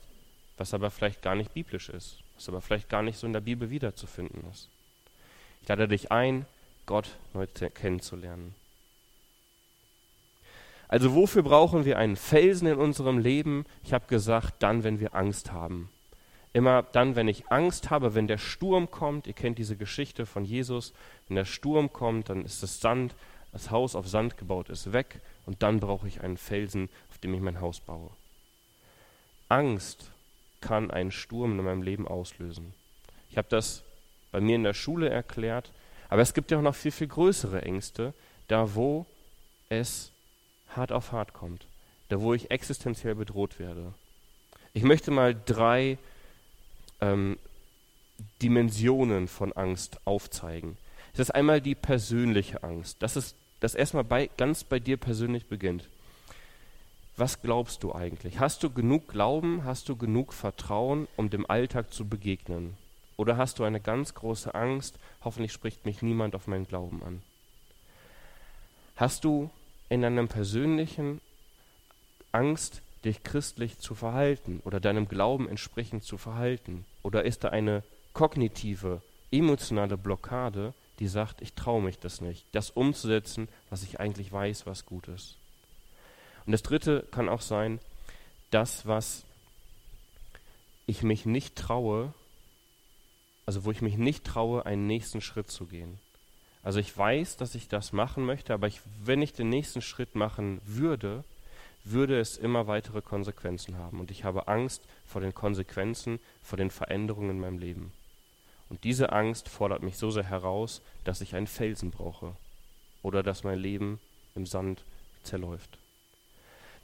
was 0.57 0.75
aber 0.75 0.91
vielleicht 0.91 1.23
gar 1.23 1.35
nicht 1.35 1.55
biblisch 1.55 1.89
ist, 1.89 2.19
was 2.35 2.49
aber 2.49 2.61
vielleicht 2.61 2.89
gar 2.89 3.03
nicht 3.03 3.19
so 3.19 3.27
in 3.27 3.33
der 3.33 3.41
Bibel 3.41 3.71
wiederzufinden 3.71 4.43
ist. 4.51 4.69
Ich 5.63 5.69
lade 5.69 5.89
dich 5.89 6.13
ein, 6.13 6.47
Gott 6.87 7.09
neu 7.35 7.47
kennenzulernen. 7.47 8.55
Also 10.89 11.15
wofür 11.15 11.43
brauchen 11.43 11.85
wir 11.85 11.99
einen 11.99 12.17
Felsen 12.17 12.67
in 12.67 12.79
unserem 12.79 13.19
Leben? 13.19 13.67
Ich 13.85 13.93
habe 13.93 14.07
gesagt, 14.07 14.55
dann, 14.61 14.85
wenn 14.85 15.01
wir 15.01 15.15
Angst 15.15 15.53
haben. 15.53 15.91
Immer 16.53 16.83
dann, 16.83 17.15
wenn 17.15 17.29
ich 17.29 17.49
Angst 17.49 17.91
habe, 17.91 18.15
wenn 18.15 18.27
der 18.27 18.39
Sturm 18.39 18.91
kommt, 18.91 19.27
ihr 19.27 19.35
kennt 19.35 19.59
diese 19.59 19.77
Geschichte 19.77 20.27
von 20.27 20.45
Jesus, 20.45 20.93
wenn 21.29 21.37
der 21.37 21.45
Sturm 21.45 21.93
kommt, 21.93 22.31
dann 22.31 22.45
ist 22.45 22.63
das 22.63 22.81
Sand, 22.81 23.15
das 23.53 23.71
Haus 23.71 23.95
auf 23.95 24.09
Sand 24.09 24.37
gebaut 24.37 24.69
ist, 24.69 24.93
weg 24.93 25.21
und 25.47 25.63
dann 25.63 25.81
brauche 25.81 26.09
ich 26.09 26.21
einen 26.21 26.37
Felsen, 26.37 26.89
auf 27.11 27.19
dem 27.19 27.35
ich 27.35 27.41
mein 27.41 27.61
Haus 27.61 27.81
baue. 27.81 28.11
Angst 29.49 30.11
kann 30.61 30.91
einen 30.91 31.13
Sturm 31.13 31.59
in 31.59 31.65
meinem 31.65 31.83
Leben 31.83 32.09
auslösen. 32.09 32.75
Ich 33.31 33.39
habe 33.39 33.49
das 33.49 33.85
bei 34.31 34.41
mir 34.41 34.57
in 34.57 34.65
der 34.65 34.75
Schule 34.75 35.09
erklärt. 35.09 35.71
Aber 36.09 36.23
es 36.23 36.35
gibt 36.35 36.51
ja 36.51 36.59
auch 36.59 36.63
noch 36.63 36.75
viel, 36.75 36.93
viel 36.93 37.07
größere 37.07 37.63
Ängste, 37.63 38.15
da 38.49 38.75
wo 38.75 39.07
es 39.69 40.11
hart 40.69 40.93
auf 40.93 41.13
hart 41.13 41.33
kommt, 41.33 41.67
da 42.09 42.21
wo 42.21 42.35
ich 42.35 42.51
existenziell 42.51 43.15
bedroht 43.15 43.59
werde. 43.59 43.93
Ich 44.73 44.83
möchte 44.83 45.11
mal 45.11 45.35
drei 45.35 45.99
ähm, 47.01 47.39
Dimensionen 48.43 49.29
von 49.29 49.53
Angst 49.53 50.01
aufzeigen. 50.05 50.77
Es 51.13 51.21
ist 51.21 51.31
einmal 51.31 51.61
die 51.61 51.75
persönliche 51.75 52.63
Angst. 52.63 52.97
Das 53.01 53.17
ist 53.17 53.37
das 53.61 53.75
erstmal 53.75 54.05
bei, 54.05 54.31
ganz 54.37 54.65
bei 54.65 54.79
dir 54.79 54.97
persönlich 54.97 55.47
beginnt. 55.47 55.89
Was 57.17 57.43
glaubst 57.43 57.83
du 57.83 57.93
eigentlich? 57.93 58.39
Hast 58.39 58.63
du 58.63 58.71
genug 58.71 59.09
Glauben, 59.09 59.65
hast 59.65 59.89
du 59.89 59.97
genug 59.97 60.33
Vertrauen, 60.33 61.09
um 61.17 61.31
dem 61.31 61.49
Alltag 61.51 61.93
zu 61.93 62.07
begegnen? 62.09 62.77
Oder 63.17 63.37
hast 63.37 63.59
du 63.59 63.65
eine 63.65 63.81
ganz 63.81 64.15
große 64.15 64.55
Angst, 64.55 65.01
hoffentlich 65.25 65.53
spricht 65.53 65.85
mich 65.85 66.03
niemand 66.03 66.37
auf 66.37 66.47
meinen 66.47 66.69
Glauben 66.69 67.03
an? 67.03 67.23
Hast 68.95 69.25
du 69.25 69.51
in 69.89 70.03
deinem 70.03 70.29
persönlichen 70.29 71.21
Angst, 72.31 72.83
dich 73.09 73.23
christlich 73.23 73.79
zu 73.79 73.95
verhalten 73.95 74.61
oder 74.65 74.81
deinem 74.81 75.09
Glauben 75.09 75.49
entsprechend 75.49 76.05
zu 76.05 76.19
verhalten? 76.19 76.85
Oder 77.03 77.25
ist 77.25 77.45
da 77.45 77.49
eine 77.49 77.83
kognitive, 78.13 79.03
emotionale 79.31 79.97
Blockade, 79.97 80.75
die 80.99 81.09
sagt, 81.09 81.43
ich 81.43 81.55
traue 81.55 81.83
mich 81.83 81.99
das 81.99 82.21
nicht, 82.21 82.45
das 82.53 82.71
umzusetzen, 82.71 83.49
was 83.71 83.83
ich 83.83 84.01
eigentlich 84.01 84.31
weiß, 84.33 84.67
was 84.67 84.87
gut 84.87 85.09
ist? 85.09 85.37
Und 86.47 86.53
das 86.53 86.63
Dritte 86.63 87.07
kann 87.11 87.29
auch 87.29 87.43
sein, 87.43 87.79
das, 88.51 88.87
was 88.87 89.25
ich 90.87 91.03
mich 91.03 91.27
nicht 91.27 91.57
traue, 91.57 92.13
also 93.47 93.65
wo 93.65 93.71
ich 93.71 93.83
mich 93.83 93.97
nicht 93.97 94.25
traue, 94.25 94.65
einen 94.67 94.87
nächsten 94.87 95.21
Schritt 95.21 95.51
zu 95.51 95.67
gehen. 95.67 95.99
Also 96.63 96.81
ich 96.81 96.97
weiß, 96.97 97.37
dass 97.37 97.55
ich 97.55 97.69
das 97.69 97.93
machen 97.93 98.25
möchte, 98.25 98.53
aber 98.53 98.67
ich, 98.67 98.81
wenn 99.03 99.23
ich 99.23 99.33
den 99.33 99.49
nächsten 99.49 99.81
Schritt 99.81 100.15
machen 100.15 100.61
würde, 100.65 101.25
würde 101.91 102.19
es 102.19 102.37
immer 102.37 102.67
weitere 102.67 103.03
Konsequenzen 103.03 103.77
haben. 103.79 104.01
Und 104.01 104.11
ich 104.11 104.25
habe 104.25 104.49
Angst 104.49 104.83
vor 105.07 105.21
den 105.21 105.35
Konsequenzen, 105.35 106.19
vor 106.43 106.57
den 106.57 106.71
Veränderungen 106.71 107.31
in 107.31 107.41
meinem 107.41 107.59
Leben. 107.59 107.93
Und 108.69 108.85
diese 108.85 109.13
Angst 109.13 109.49
fordert 109.49 109.83
mich 109.83 109.97
so 109.97 110.11
sehr 110.11 110.25
heraus, 110.25 110.83
dass 111.05 111.21
ich 111.21 111.35
einen 111.35 111.47
Felsen 111.47 111.91
brauche 111.91 112.35
oder 113.03 113.23
dass 113.23 113.45
mein 113.45 113.59
Leben 113.59 114.01
im 114.35 114.47
Sand 114.47 114.85
zerläuft. 115.23 115.79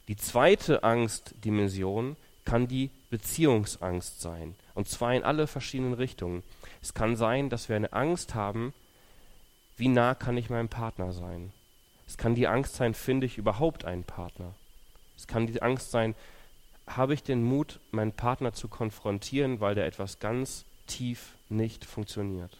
Die 0.08 0.16
zweite 0.16 0.82
Angstdimension 0.82 2.16
kann 2.44 2.68
die 2.68 2.90
Beziehungsangst 3.10 4.20
sein. 4.20 4.54
Und 4.74 4.88
zwar 4.88 5.14
in 5.14 5.22
alle 5.22 5.46
verschiedenen 5.46 5.94
Richtungen. 5.94 6.42
Es 6.82 6.94
kann 6.94 7.16
sein, 7.16 7.48
dass 7.48 7.68
wir 7.68 7.76
eine 7.76 7.92
Angst 7.92 8.34
haben, 8.34 8.74
wie 9.76 9.88
nah 9.88 10.14
kann 10.14 10.36
ich 10.36 10.50
meinem 10.50 10.68
Partner 10.68 11.12
sein. 11.12 11.52
Es 12.06 12.18
kann 12.18 12.34
die 12.34 12.46
Angst 12.46 12.74
sein, 12.74 12.94
finde 12.94 13.26
ich 13.26 13.38
überhaupt 13.38 13.84
einen 13.84 14.04
Partner. 14.04 14.54
Es 15.16 15.26
kann 15.26 15.46
die 15.46 15.62
Angst 15.62 15.90
sein, 15.90 16.14
habe 16.86 17.14
ich 17.14 17.22
den 17.22 17.42
Mut, 17.42 17.80
meinen 17.90 18.12
Partner 18.12 18.52
zu 18.52 18.68
konfrontieren, 18.68 19.60
weil 19.60 19.74
der 19.74 19.86
etwas 19.86 20.18
ganz 20.18 20.64
tief 20.86 21.32
nicht 21.48 21.84
funktioniert. 21.84 22.56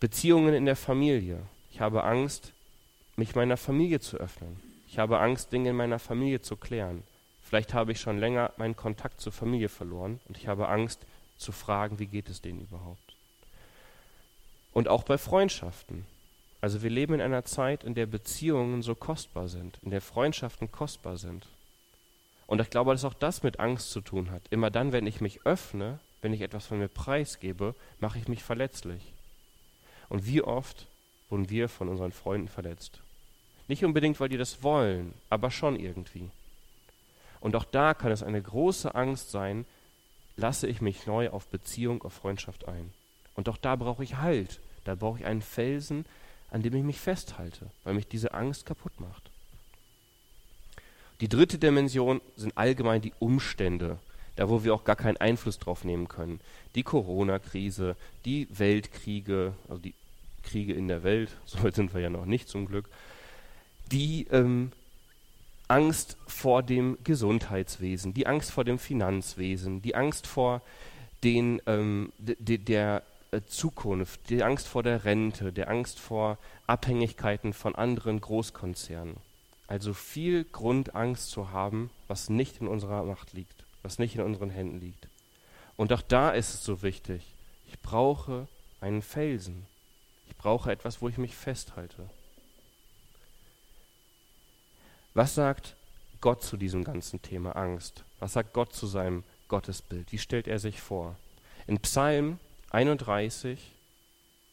Beziehungen 0.00 0.54
in 0.54 0.66
der 0.66 0.76
Familie. 0.76 1.40
Ich 1.70 1.80
habe 1.80 2.04
Angst, 2.04 2.52
mich 3.16 3.34
meiner 3.34 3.56
Familie 3.56 4.00
zu 4.00 4.16
öffnen. 4.16 4.60
Ich 4.88 4.98
habe 4.98 5.18
Angst, 5.18 5.52
Dinge 5.52 5.70
in 5.70 5.76
meiner 5.76 5.98
Familie 5.98 6.40
zu 6.40 6.56
klären. 6.56 7.02
Vielleicht 7.42 7.74
habe 7.74 7.92
ich 7.92 8.00
schon 8.00 8.18
länger 8.18 8.52
meinen 8.56 8.76
Kontakt 8.76 9.20
zur 9.20 9.32
Familie 9.32 9.68
verloren 9.68 10.20
und 10.28 10.36
ich 10.36 10.48
habe 10.48 10.68
Angst 10.68 11.00
zu 11.36 11.52
fragen, 11.52 11.98
wie 11.98 12.06
geht 12.06 12.28
es 12.28 12.40
denen 12.40 12.60
überhaupt. 12.60 13.16
Und 14.72 14.88
auch 14.88 15.04
bei 15.04 15.18
Freundschaften. 15.18 16.06
Also 16.64 16.82
wir 16.82 16.88
leben 16.88 17.12
in 17.12 17.20
einer 17.20 17.44
Zeit, 17.44 17.84
in 17.84 17.92
der 17.92 18.06
Beziehungen 18.06 18.80
so 18.80 18.94
kostbar 18.94 19.48
sind, 19.48 19.78
in 19.82 19.90
der 19.90 20.00
Freundschaften 20.00 20.72
kostbar 20.72 21.18
sind. 21.18 21.46
Und 22.46 22.58
ich 22.58 22.70
glaube, 22.70 22.92
dass 22.92 23.04
auch 23.04 23.12
das 23.12 23.42
mit 23.42 23.60
Angst 23.60 23.90
zu 23.90 24.00
tun 24.00 24.30
hat. 24.30 24.40
Immer 24.48 24.70
dann, 24.70 24.90
wenn 24.90 25.06
ich 25.06 25.20
mich 25.20 25.44
öffne, 25.44 25.98
wenn 26.22 26.32
ich 26.32 26.40
etwas 26.40 26.64
von 26.64 26.78
mir 26.78 26.88
preisgebe, 26.88 27.74
mache 28.00 28.18
ich 28.18 28.28
mich 28.28 28.42
verletzlich. 28.42 29.12
Und 30.08 30.26
wie 30.26 30.40
oft 30.40 30.86
wurden 31.28 31.50
wir 31.50 31.68
von 31.68 31.90
unseren 31.90 32.12
Freunden 32.12 32.48
verletzt? 32.48 33.02
Nicht 33.68 33.84
unbedingt, 33.84 34.18
weil 34.18 34.30
die 34.30 34.38
das 34.38 34.62
wollen, 34.62 35.12
aber 35.28 35.50
schon 35.50 35.78
irgendwie. 35.78 36.30
Und 37.40 37.56
auch 37.56 37.64
da 37.64 37.92
kann 37.92 38.10
es 38.10 38.22
eine 38.22 38.40
große 38.40 38.94
Angst 38.94 39.30
sein, 39.30 39.66
lasse 40.38 40.66
ich 40.66 40.80
mich 40.80 41.04
neu 41.04 41.28
auf 41.28 41.46
Beziehung, 41.48 42.00
auf 42.04 42.14
Freundschaft 42.14 42.66
ein. 42.66 42.90
Und 43.34 43.50
auch 43.50 43.58
da 43.58 43.76
brauche 43.76 44.02
ich 44.02 44.16
Halt. 44.16 44.60
Da 44.84 44.94
brauche 44.94 45.18
ich 45.18 45.26
einen 45.26 45.42
Felsen, 45.42 46.06
an 46.54 46.62
dem 46.62 46.74
ich 46.76 46.84
mich 46.84 47.00
festhalte, 47.00 47.66
weil 47.82 47.94
mich 47.94 48.06
diese 48.06 48.32
Angst 48.32 48.64
kaputt 48.64 49.00
macht. 49.00 49.32
Die 51.20 51.28
dritte 51.28 51.58
Dimension 51.58 52.20
sind 52.36 52.56
allgemein 52.56 53.02
die 53.02 53.12
Umstände, 53.18 53.98
da 54.36 54.48
wo 54.48 54.62
wir 54.62 54.72
auch 54.72 54.84
gar 54.84 54.94
keinen 54.94 55.16
Einfluss 55.16 55.58
drauf 55.58 55.82
nehmen 55.82 56.06
können. 56.06 56.38
Die 56.76 56.84
Corona-Krise, 56.84 57.96
die 58.24 58.46
Weltkriege, 58.56 59.54
also 59.68 59.82
die 59.82 59.94
Kriege 60.44 60.74
in 60.74 60.86
der 60.86 61.02
Welt, 61.02 61.30
so 61.44 61.60
weit 61.64 61.74
sind 61.74 61.92
wir 61.92 62.00
ja 62.00 62.10
noch 62.10 62.24
nicht 62.24 62.48
zum 62.48 62.66
Glück, 62.66 62.88
die 63.90 64.28
ähm, 64.30 64.70
Angst 65.66 66.16
vor 66.28 66.62
dem 66.62 66.98
Gesundheitswesen, 67.02 68.14
die 68.14 68.28
Angst 68.28 68.52
vor 68.52 68.62
dem 68.62 68.78
Finanzwesen, 68.78 69.82
die 69.82 69.96
Angst 69.96 70.28
vor 70.28 70.62
den, 71.24 71.60
ähm, 71.66 72.12
de, 72.18 72.58
der 72.58 73.02
Zukunft, 73.42 74.28
die 74.30 74.42
Angst 74.42 74.68
vor 74.68 74.82
der 74.82 75.04
Rente, 75.04 75.52
der 75.52 75.68
Angst 75.68 75.98
vor 75.98 76.38
Abhängigkeiten 76.66 77.52
von 77.52 77.74
anderen 77.74 78.20
Großkonzernen. 78.20 79.16
Also 79.66 79.94
viel 79.94 80.44
Grund, 80.44 80.94
Angst 80.94 81.30
zu 81.30 81.50
haben, 81.50 81.90
was 82.06 82.28
nicht 82.28 82.60
in 82.60 82.68
unserer 82.68 83.02
Macht 83.04 83.32
liegt, 83.32 83.64
was 83.82 83.98
nicht 83.98 84.14
in 84.14 84.22
unseren 84.22 84.50
Händen 84.50 84.80
liegt. 84.80 85.08
Und 85.76 85.92
auch 85.92 86.02
da 86.02 86.30
ist 86.30 86.54
es 86.54 86.64
so 86.64 86.82
wichtig, 86.82 87.34
ich 87.66 87.80
brauche 87.80 88.46
einen 88.80 89.02
Felsen. 89.02 89.66
Ich 90.28 90.36
brauche 90.36 90.70
etwas, 90.70 91.00
wo 91.00 91.08
ich 91.08 91.18
mich 91.18 91.34
festhalte. 91.34 92.08
Was 95.14 95.34
sagt 95.34 95.74
Gott 96.20 96.42
zu 96.42 96.56
diesem 96.56 96.84
ganzen 96.84 97.22
Thema 97.22 97.56
Angst? 97.56 98.04
Was 98.18 98.34
sagt 98.34 98.52
Gott 98.52 98.74
zu 98.74 98.86
seinem 98.86 99.24
Gottesbild? 99.48 100.12
Wie 100.12 100.18
stellt 100.18 100.48
er 100.48 100.58
sich 100.58 100.80
vor? 100.80 101.16
In 101.66 101.78
Psalm 101.80 102.38
31, 102.74 103.60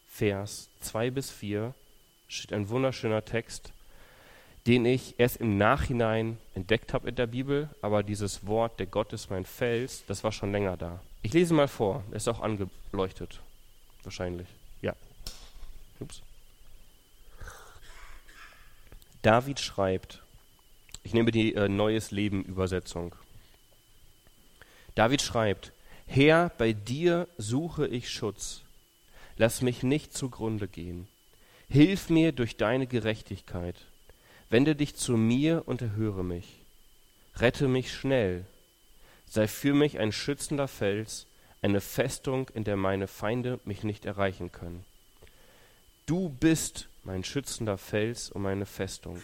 Vers 0.08 0.70
2 0.82 1.10
bis 1.10 1.32
4 1.32 1.74
steht 2.28 2.54
ein 2.54 2.70
wunderschöner 2.70 3.26
Text, 3.26 3.72
den 4.68 4.86
ich 4.86 5.20
erst 5.20 5.38
im 5.38 5.58
Nachhinein 5.58 6.38
entdeckt 6.54 6.94
habe 6.94 7.10
in 7.10 7.16
der 7.16 7.26
Bibel, 7.26 7.70
aber 7.82 8.04
dieses 8.04 8.46
Wort, 8.46 8.80
der 8.80 8.86
Gott 8.86 9.12
ist 9.12 9.32
mein 9.32 9.44
Fels, 9.44 10.04
das 10.06 10.24
war 10.24 10.32
schon 10.32 10.52
länger 10.52 10.78
da. 10.78 11.02
Ich 11.24 11.34
lese 11.34 11.56
mal 11.56 11.68
vor, 11.68 12.04
ist 12.12 12.30
auch 12.30 12.42
angeleuchtet, 12.42 13.40
wahrscheinlich. 14.04 14.48
Ja. 14.84 14.94
Ups. 16.00 16.22
David 19.24 19.60
schreibt, 19.60 20.22
ich 21.02 21.16
nehme 21.16 21.32
die 21.32 21.56
äh, 21.56 21.68
Neues 21.68 22.12
Leben 22.12 22.44
Übersetzung. 22.44 23.16
David 24.94 25.24
schreibt, 25.24 25.72
Herr, 26.14 26.50
bei 26.58 26.74
dir 26.74 27.30
suche 27.38 27.88
ich 27.88 28.10
Schutz. 28.10 28.64
Lass 29.38 29.62
mich 29.62 29.82
nicht 29.82 30.14
zugrunde 30.14 30.68
gehen. 30.68 31.08
Hilf 31.70 32.10
mir 32.10 32.34
durch 32.34 32.58
deine 32.58 32.86
Gerechtigkeit. 32.86 33.78
Wende 34.50 34.76
dich 34.76 34.98
zu 34.98 35.16
mir 35.16 35.64
und 35.68 35.82
erhöre 35.82 36.26
mich. 36.26 36.60
Rette 37.38 37.70
mich 37.70 37.94
schnell. 37.94 38.44
Sei 39.30 39.48
für 39.48 39.74
mich 39.74 40.00
ein 40.00 40.12
schützender 40.12 40.68
Fels, 40.68 41.28
eine 41.62 41.80
Festung, 41.80 42.50
in 42.50 42.66
der 42.66 42.76
meine 42.76 43.08
Feinde 43.08 43.62
mich 43.64 43.84
nicht 43.84 44.04
erreichen 44.04 44.52
können. 44.52 44.84
Du 46.08 46.28
bist 46.28 46.90
mein 47.06 47.24
schützender 47.24 47.78
Fels 47.78 48.30
und 48.30 48.42
meine 48.42 48.66
Festung. 48.66 49.24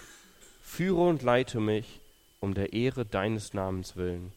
Führe 0.62 1.02
und 1.02 1.22
leite 1.22 1.60
mich 1.60 2.00
um 2.40 2.54
der 2.54 2.72
Ehre 2.72 3.06
deines 3.06 3.54
Namens 3.54 3.98
willen. 3.98 4.32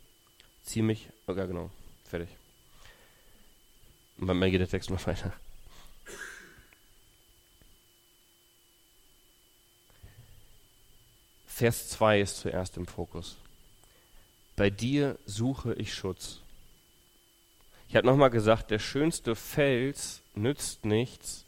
Zieh 0.65 0.83
mich, 0.83 1.11
oh, 1.29 1.33
ja 1.33 1.47
genau, 1.47 1.71
fertig. 2.09 2.40
Und 4.21 4.27
bei 4.27 4.35
mir 4.35 4.51
geht 4.51 4.61
der 4.61 4.69
Text 4.69 4.91
noch 4.91 5.07
weiter. 5.07 5.33
Vers 11.47 11.89
2 11.89 12.21
ist 12.21 12.37
zuerst 12.37 12.77
im 12.77 12.87
Fokus. 12.87 13.37
Bei 14.57 14.69
dir 14.69 15.19
suche 15.25 15.73
ich 15.75 15.95
Schutz. 15.95 16.41
Ich 17.89 17.97
habe 17.97 18.07
nochmal 18.07 18.29
gesagt, 18.29 18.71
der 18.71 18.79
schönste 18.79 19.35
Fels 19.35 20.21
nützt 20.35 20.85
nichts, 20.85 21.47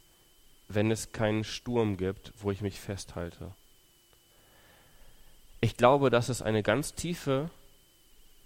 wenn 0.67 0.89
es 0.89 1.11
keinen 1.11 1.43
Sturm 1.43 1.95
gibt, 1.95 2.33
wo 2.37 2.49
ich 2.49 2.61
mich 2.61 2.79
festhalte. 2.79 3.53
Ich 5.61 5.77
glaube, 5.77 6.09
dass 6.09 6.29
es 6.29 6.41
eine 6.41 6.63
ganz 6.63 6.95
tiefe, 6.95 7.51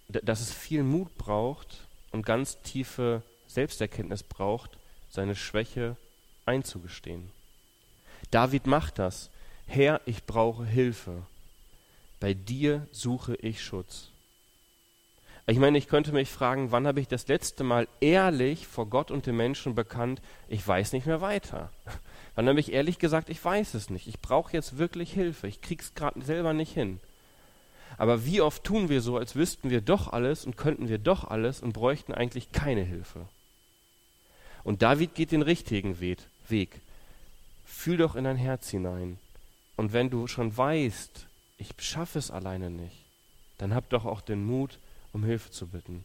dass 0.08 0.40
es 0.40 0.52
viel 0.52 0.82
Mut 0.82 1.16
braucht 1.16 1.86
und 2.12 2.26
ganz 2.26 2.60
tiefe 2.60 3.22
Selbsterkenntnis 3.48 4.22
braucht, 4.22 4.78
seine 5.10 5.34
Schwäche 5.34 5.96
einzugestehen. 6.46 7.30
David 8.30 8.66
macht 8.66 8.98
das. 8.98 9.30
Herr, 9.66 10.00
ich 10.06 10.24
brauche 10.24 10.64
Hilfe. 10.64 11.22
Bei 12.20 12.34
dir 12.34 12.86
suche 12.92 13.34
ich 13.36 13.62
Schutz. 13.62 14.10
Ich 15.46 15.58
meine, 15.58 15.78
ich 15.78 15.88
könnte 15.88 16.12
mich 16.12 16.28
fragen, 16.28 16.72
wann 16.72 16.86
habe 16.86 17.00
ich 17.00 17.08
das 17.08 17.26
letzte 17.26 17.64
Mal 17.64 17.88
ehrlich 18.00 18.66
vor 18.66 18.86
Gott 18.86 19.10
und 19.10 19.24
den 19.24 19.36
Menschen 19.36 19.74
bekannt, 19.74 20.20
ich 20.46 20.66
weiß 20.66 20.92
nicht 20.92 21.06
mehr 21.06 21.22
weiter. 21.22 21.70
Wann 22.34 22.48
habe 22.48 22.60
ich 22.60 22.72
ehrlich 22.72 23.00
gesagt, 23.00 23.30
ich 23.30 23.44
weiß 23.44 23.74
es 23.74 23.90
nicht. 23.90 24.06
Ich 24.06 24.20
brauche 24.20 24.52
jetzt 24.52 24.78
wirklich 24.78 25.12
Hilfe. 25.12 25.48
Ich 25.48 25.60
krieg's 25.60 25.94
gerade 25.94 26.22
selber 26.22 26.52
nicht 26.52 26.72
hin. 26.72 27.00
Aber 27.96 28.24
wie 28.24 28.40
oft 28.40 28.62
tun 28.62 28.88
wir 28.88 29.00
so, 29.00 29.16
als 29.16 29.34
wüssten 29.34 29.70
wir 29.70 29.80
doch 29.80 30.12
alles 30.12 30.46
und 30.46 30.56
könnten 30.56 30.88
wir 30.88 30.98
doch 30.98 31.24
alles 31.24 31.60
und 31.60 31.72
bräuchten 31.72 32.14
eigentlich 32.14 32.52
keine 32.52 32.82
Hilfe. 32.82 33.26
Und 34.68 34.82
David 34.82 35.14
geht 35.14 35.32
den 35.32 35.40
richtigen 35.40 35.98
Weg. 35.98 36.82
Fühl 37.64 37.96
doch 37.96 38.16
in 38.16 38.24
dein 38.24 38.36
Herz 38.36 38.68
hinein. 38.68 39.18
Und 39.76 39.94
wenn 39.94 40.10
du 40.10 40.26
schon 40.26 40.54
weißt, 40.54 41.26
ich 41.56 41.70
schaffe 41.78 42.18
es 42.18 42.30
alleine 42.30 42.68
nicht, 42.68 43.06
dann 43.56 43.72
hab 43.74 43.88
doch 43.88 44.04
auch 44.04 44.20
den 44.20 44.44
Mut, 44.44 44.78
um 45.14 45.24
Hilfe 45.24 45.50
zu 45.50 45.68
bitten. 45.68 46.04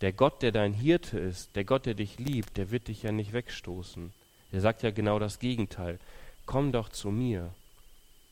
Der 0.00 0.12
Gott, 0.12 0.42
der 0.42 0.52
dein 0.52 0.74
Hirte 0.74 1.18
ist, 1.18 1.56
der 1.56 1.64
Gott, 1.64 1.86
der 1.86 1.94
dich 1.94 2.20
liebt, 2.20 2.56
der 2.56 2.70
wird 2.70 2.86
dich 2.86 3.02
ja 3.02 3.10
nicht 3.10 3.32
wegstoßen. 3.32 4.12
Der 4.52 4.60
sagt 4.60 4.84
ja 4.84 4.92
genau 4.92 5.18
das 5.18 5.40
Gegenteil. 5.40 5.98
Komm 6.46 6.70
doch 6.70 6.88
zu 6.88 7.10
mir. 7.10 7.52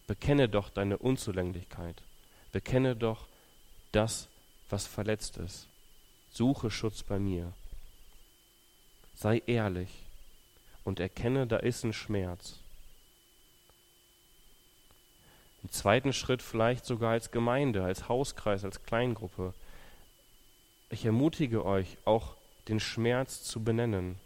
Bekenne 0.06 0.48
doch 0.48 0.70
deine 0.70 0.96
Unzulänglichkeit. 0.96 1.96
Bekenne 2.52 2.94
doch 2.94 3.26
das, 3.90 4.28
was 4.70 4.86
verletzt 4.86 5.38
ist. 5.38 5.66
Suche 6.30 6.70
Schutz 6.70 7.02
bei 7.02 7.18
mir. 7.18 7.52
Sei 9.22 9.40
ehrlich 9.46 9.88
und 10.82 10.98
erkenne, 10.98 11.46
da 11.46 11.58
ist 11.58 11.84
ein 11.84 11.92
Schmerz. 11.92 12.58
Im 15.62 15.70
zweiten 15.70 16.12
Schritt 16.12 16.42
vielleicht 16.42 16.84
sogar 16.84 17.12
als 17.12 17.30
Gemeinde, 17.30 17.84
als 17.84 18.08
Hauskreis, 18.08 18.64
als 18.64 18.82
Kleingruppe. 18.82 19.54
Ich 20.90 21.04
ermutige 21.04 21.64
euch, 21.64 21.98
auch 22.04 22.34
den 22.66 22.80
Schmerz 22.80 23.44
zu 23.44 23.62
benennen, 23.62 24.16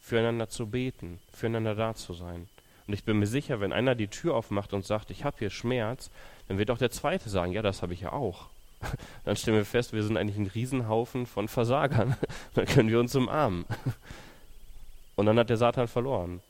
füreinander 0.00 0.48
zu 0.48 0.68
beten, 0.68 1.18
füreinander 1.32 1.74
da 1.74 1.96
zu 1.96 2.12
sein. 2.12 2.48
Und 2.86 2.94
ich 2.94 3.02
bin 3.02 3.18
mir 3.18 3.26
sicher, 3.26 3.58
wenn 3.58 3.72
einer 3.72 3.96
die 3.96 4.06
Tür 4.06 4.36
aufmacht 4.36 4.74
und 4.74 4.86
sagt, 4.86 5.10
ich 5.10 5.24
habe 5.24 5.38
hier 5.40 5.50
Schmerz, 5.50 6.08
dann 6.46 6.58
wird 6.58 6.70
auch 6.70 6.78
der 6.78 6.92
Zweite 6.92 7.28
sagen, 7.30 7.50
ja, 7.50 7.62
das 7.62 7.82
habe 7.82 7.94
ich 7.94 8.02
ja 8.02 8.12
auch. 8.12 8.46
Dann 9.24 9.36
stellen 9.36 9.56
wir 9.56 9.64
fest, 9.64 9.92
wir 9.92 10.02
sind 10.02 10.16
eigentlich 10.16 10.38
ein 10.38 10.46
Riesenhaufen 10.46 11.26
von 11.26 11.48
Versagern. 11.48 12.16
Dann 12.54 12.66
können 12.66 12.88
wir 12.88 13.00
uns 13.00 13.14
umarmen. 13.14 13.64
Und 15.16 15.26
dann 15.26 15.36
hat 15.36 15.50
der 15.50 15.56
Satan 15.56 15.88
verloren. 15.88 16.40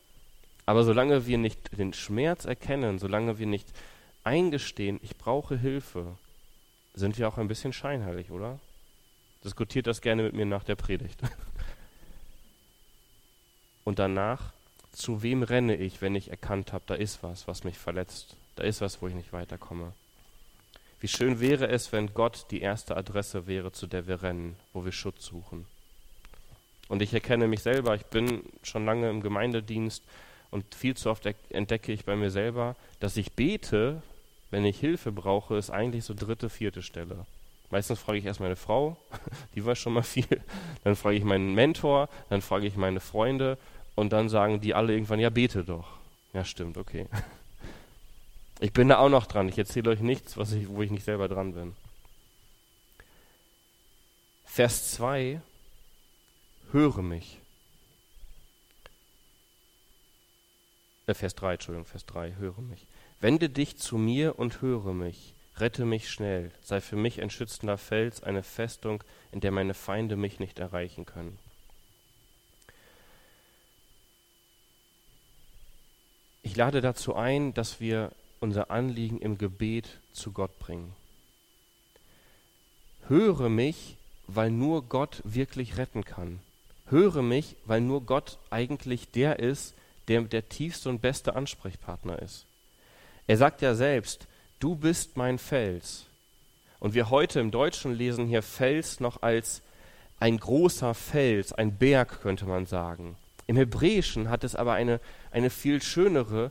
Aber 0.66 0.84
solange 0.84 1.26
wir 1.26 1.38
nicht 1.38 1.78
den 1.78 1.94
Schmerz 1.94 2.44
erkennen, 2.44 2.98
solange 2.98 3.38
wir 3.38 3.46
nicht 3.46 3.66
eingestehen, 4.24 5.00
ich 5.02 5.16
brauche 5.16 5.56
Hilfe, 5.56 6.18
sind 6.92 7.16
wir 7.16 7.28
auch 7.28 7.38
ein 7.38 7.48
bisschen 7.48 7.72
scheinheilig, 7.72 8.30
oder? 8.30 8.58
Diskutiert 9.42 9.86
das 9.86 10.02
gerne 10.02 10.22
mit 10.22 10.34
mir 10.34 10.44
nach 10.44 10.64
der 10.64 10.74
Predigt. 10.74 11.18
Und 13.84 13.98
danach, 13.98 14.52
zu 14.92 15.22
wem 15.22 15.42
renne 15.42 15.74
ich, 15.74 16.02
wenn 16.02 16.14
ich 16.14 16.28
erkannt 16.30 16.74
habe, 16.74 16.84
da 16.86 16.94
ist 16.94 17.22
was, 17.22 17.48
was 17.48 17.64
mich 17.64 17.78
verletzt, 17.78 18.36
da 18.56 18.64
ist 18.64 18.82
was, 18.82 19.00
wo 19.00 19.08
ich 19.08 19.14
nicht 19.14 19.32
weiterkomme. 19.32 19.94
Wie 21.00 21.08
schön 21.08 21.40
wäre 21.40 21.68
es, 21.68 21.92
wenn 21.92 22.12
Gott 22.12 22.46
die 22.50 22.60
erste 22.60 22.96
Adresse 22.96 23.46
wäre, 23.46 23.72
zu 23.72 23.86
der 23.86 24.06
wir 24.06 24.22
rennen, 24.22 24.56
wo 24.72 24.84
wir 24.84 24.92
Schutz 24.92 25.24
suchen. 25.26 25.66
Und 26.88 27.02
ich 27.02 27.14
erkenne 27.14 27.46
mich 27.46 27.62
selber, 27.62 27.94
ich 27.94 28.06
bin 28.06 28.42
schon 28.62 28.84
lange 28.84 29.08
im 29.10 29.20
Gemeindedienst 29.20 30.02
und 30.50 30.74
viel 30.74 30.96
zu 30.96 31.10
oft 31.10 31.26
entdecke 31.50 31.92
ich 31.92 32.04
bei 32.04 32.16
mir 32.16 32.30
selber, 32.30 32.74
dass 32.98 33.16
ich 33.16 33.32
bete, 33.32 34.02
wenn 34.50 34.64
ich 34.64 34.80
Hilfe 34.80 35.12
brauche, 35.12 35.56
ist 35.56 35.70
eigentlich 35.70 36.04
so 36.04 36.14
dritte, 36.14 36.48
vierte 36.48 36.82
Stelle. 36.82 37.26
Meistens 37.70 37.98
frage 37.98 38.18
ich 38.18 38.24
erst 38.24 38.40
meine 38.40 38.56
Frau, 38.56 38.96
die 39.54 39.64
weiß 39.64 39.78
schon 39.78 39.92
mal 39.92 40.02
viel. 40.02 40.40
Dann 40.84 40.96
frage 40.96 41.16
ich 41.16 41.24
meinen 41.24 41.54
Mentor, 41.54 42.08
dann 42.30 42.40
frage 42.40 42.66
ich 42.66 42.76
meine 42.76 43.00
Freunde 43.00 43.58
und 43.94 44.12
dann 44.12 44.30
sagen 44.30 44.60
die 44.60 44.74
alle 44.74 44.94
irgendwann, 44.94 45.20
ja, 45.20 45.30
bete 45.30 45.64
doch. 45.64 45.98
Ja, 46.32 46.44
stimmt, 46.44 46.78
okay. 46.78 47.06
Ich 48.60 48.72
bin 48.72 48.88
da 48.88 48.98
auch 48.98 49.08
noch 49.08 49.26
dran. 49.26 49.48
Ich 49.48 49.58
erzähle 49.58 49.90
euch 49.90 50.00
nichts, 50.00 50.36
was 50.36 50.52
ich, 50.52 50.68
wo 50.68 50.82
ich 50.82 50.90
nicht 50.90 51.04
selber 51.04 51.28
dran 51.28 51.54
bin. 51.54 51.76
Vers 54.44 54.92
2, 54.92 55.40
höre 56.72 57.02
mich. 57.02 57.38
äh, 61.08 61.14
Vers 61.14 61.34
3, 61.34 61.54
Entschuldigung, 61.54 61.86
Vers 61.86 62.06
3, 62.06 62.34
höre 62.38 62.60
mich. 62.60 62.86
Wende 63.20 63.48
dich 63.48 63.78
zu 63.78 63.96
mir 63.98 64.38
und 64.38 64.60
höre 64.60 64.92
mich. 64.92 65.34
Rette 65.56 65.84
mich 65.84 66.08
schnell. 66.08 66.52
Sei 66.62 66.80
für 66.80 66.96
mich 66.96 67.20
ein 67.20 67.30
schützender 67.30 67.78
Fels, 67.78 68.22
eine 68.22 68.42
Festung, 68.42 69.02
in 69.32 69.40
der 69.40 69.50
meine 69.50 69.74
Feinde 69.74 70.16
mich 70.16 70.38
nicht 70.38 70.58
erreichen 70.58 71.04
können. 71.04 71.38
Ich 76.42 76.54
lade 76.54 76.80
dazu 76.80 77.16
ein, 77.16 77.54
dass 77.54 77.80
wir 77.80 78.12
unser 78.40 78.70
Anliegen 78.70 79.18
im 79.18 79.38
Gebet 79.38 79.98
zu 80.12 80.32
Gott 80.32 80.58
bringen. 80.58 80.94
Höre 83.08 83.48
mich, 83.48 83.96
weil 84.26 84.50
nur 84.50 84.82
Gott 84.82 85.22
wirklich 85.24 85.76
retten 85.76 86.04
kann. 86.04 86.40
Höre 86.86 87.22
mich, 87.22 87.56
weil 87.64 87.80
nur 87.80 88.02
Gott 88.02 88.38
eigentlich 88.50 89.10
der 89.10 89.38
ist, 89.38 89.74
der 90.08 90.22
der 90.22 90.48
tiefste 90.48 90.88
und 90.88 91.00
beste 91.00 91.34
Ansprechpartner 91.34 92.20
ist. 92.20 92.46
Er 93.26 93.36
sagt 93.36 93.62
ja 93.62 93.74
selbst, 93.74 94.26
du 94.58 94.74
bist 94.74 95.16
mein 95.16 95.38
Fels. 95.38 96.06
Und 96.80 96.94
wir 96.94 97.10
heute 97.10 97.40
im 97.40 97.50
Deutschen 97.50 97.94
lesen 97.94 98.26
hier 98.26 98.42
Fels 98.42 99.00
noch 99.00 99.22
als 99.22 99.62
ein 100.20 100.38
großer 100.38 100.94
Fels, 100.94 101.52
ein 101.52 101.76
Berg 101.76 102.22
könnte 102.22 102.46
man 102.46 102.66
sagen. 102.66 103.16
Im 103.46 103.56
Hebräischen 103.56 104.30
hat 104.30 104.44
es 104.44 104.54
aber 104.54 104.74
eine, 104.74 105.00
eine 105.30 105.50
viel 105.50 105.82
schönere 105.82 106.50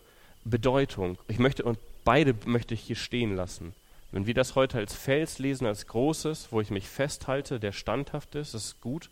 Bedeutung. 0.50 1.18
Ich 1.28 1.40
möchte, 1.40 1.64
und 1.64 1.78
beide 2.04 2.36
möchte 2.46 2.74
ich 2.74 2.82
hier 2.82 2.96
stehen 2.96 3.36
lassen. 3.36 3.74
Wenn 4.12 4.26
wir 4.26 4.34
das 4.34 4.56
heute 4.56 4.78
als 4.78 4.94
Fels 4.94 5.40
lesen, 5.40 5.68
als 5.68 5.88
großes, 5.88 6.48
wo 6.52 6.62
ich 6.62 6.70
mich 6.70 6.88
festhalte, 6.88 7.60
der 7.60 7.72
standhaft 7.74 8.36
ist, 8.36 8.54
das 8.54 8.66
ist 8.66 8.82
gut. 8.82 9.10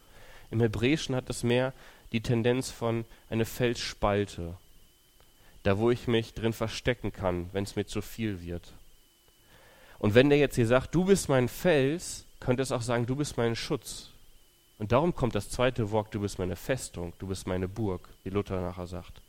Im 0.51 0.61
Hebräischen 0.61 1.15
hat 1.15 1.29
es 1.29 1.43
mehr 1.43 1.73
die 2.11 2.21
Tendenz 2.21 2.71
von 2.71 3.03
eine 3.29 3.45
Felsspalte, 3.45 4.55
da 5.63 5.77
wo 5.77 5.91
ich 5.91 6.07
mich 6.07 6.33
drin 6.33 6.53
verstecken 6.53 7.11
kann, 7.11 7.49
wenn 7.51 7.63
es 7.65 7.75
mir 7.75 7.85
zu 7.85 8.01
viel 8.01 8.41
wird. 8.41 8.71
Und 9.99 10.15
wenn 10.15 10.29
der 10.29 10.37
jetzt 10.37 10.55
hier 10.55 10.67
sagt, 10.67 10.93
du 10.95 11.05
bist 11.05 11.29
mein 11.29 11.49
Fels, 11.49 12.25
könnte 12.39 12.63
es 12.63 12.71
auch 12.71 12.81
sagen, 12.81 13.05
du 13.05 13.15
bist 13.15 13.37
mein 13.37 13.55
Schutz. 13.55 14.11
Und 14.77 14.91
darum 14.91 15.15
kommt 15.15 15.35
das 15.35 15.49
zweite 15.49 15.91
Wort, 15.91 16.13
du 16.13 16.21
bist 16.21 16.37
meine 16.37 16.55
Festung, 16.55 17.13
du 17.19 17.27
bist 17.27 17.47
meine 17.47 17.67
Burg, 17.67 18.07
wie 18.23 18.29
Luther 18.29 18.61
nachher 18.61 18.87
sagt. 18.87 19.21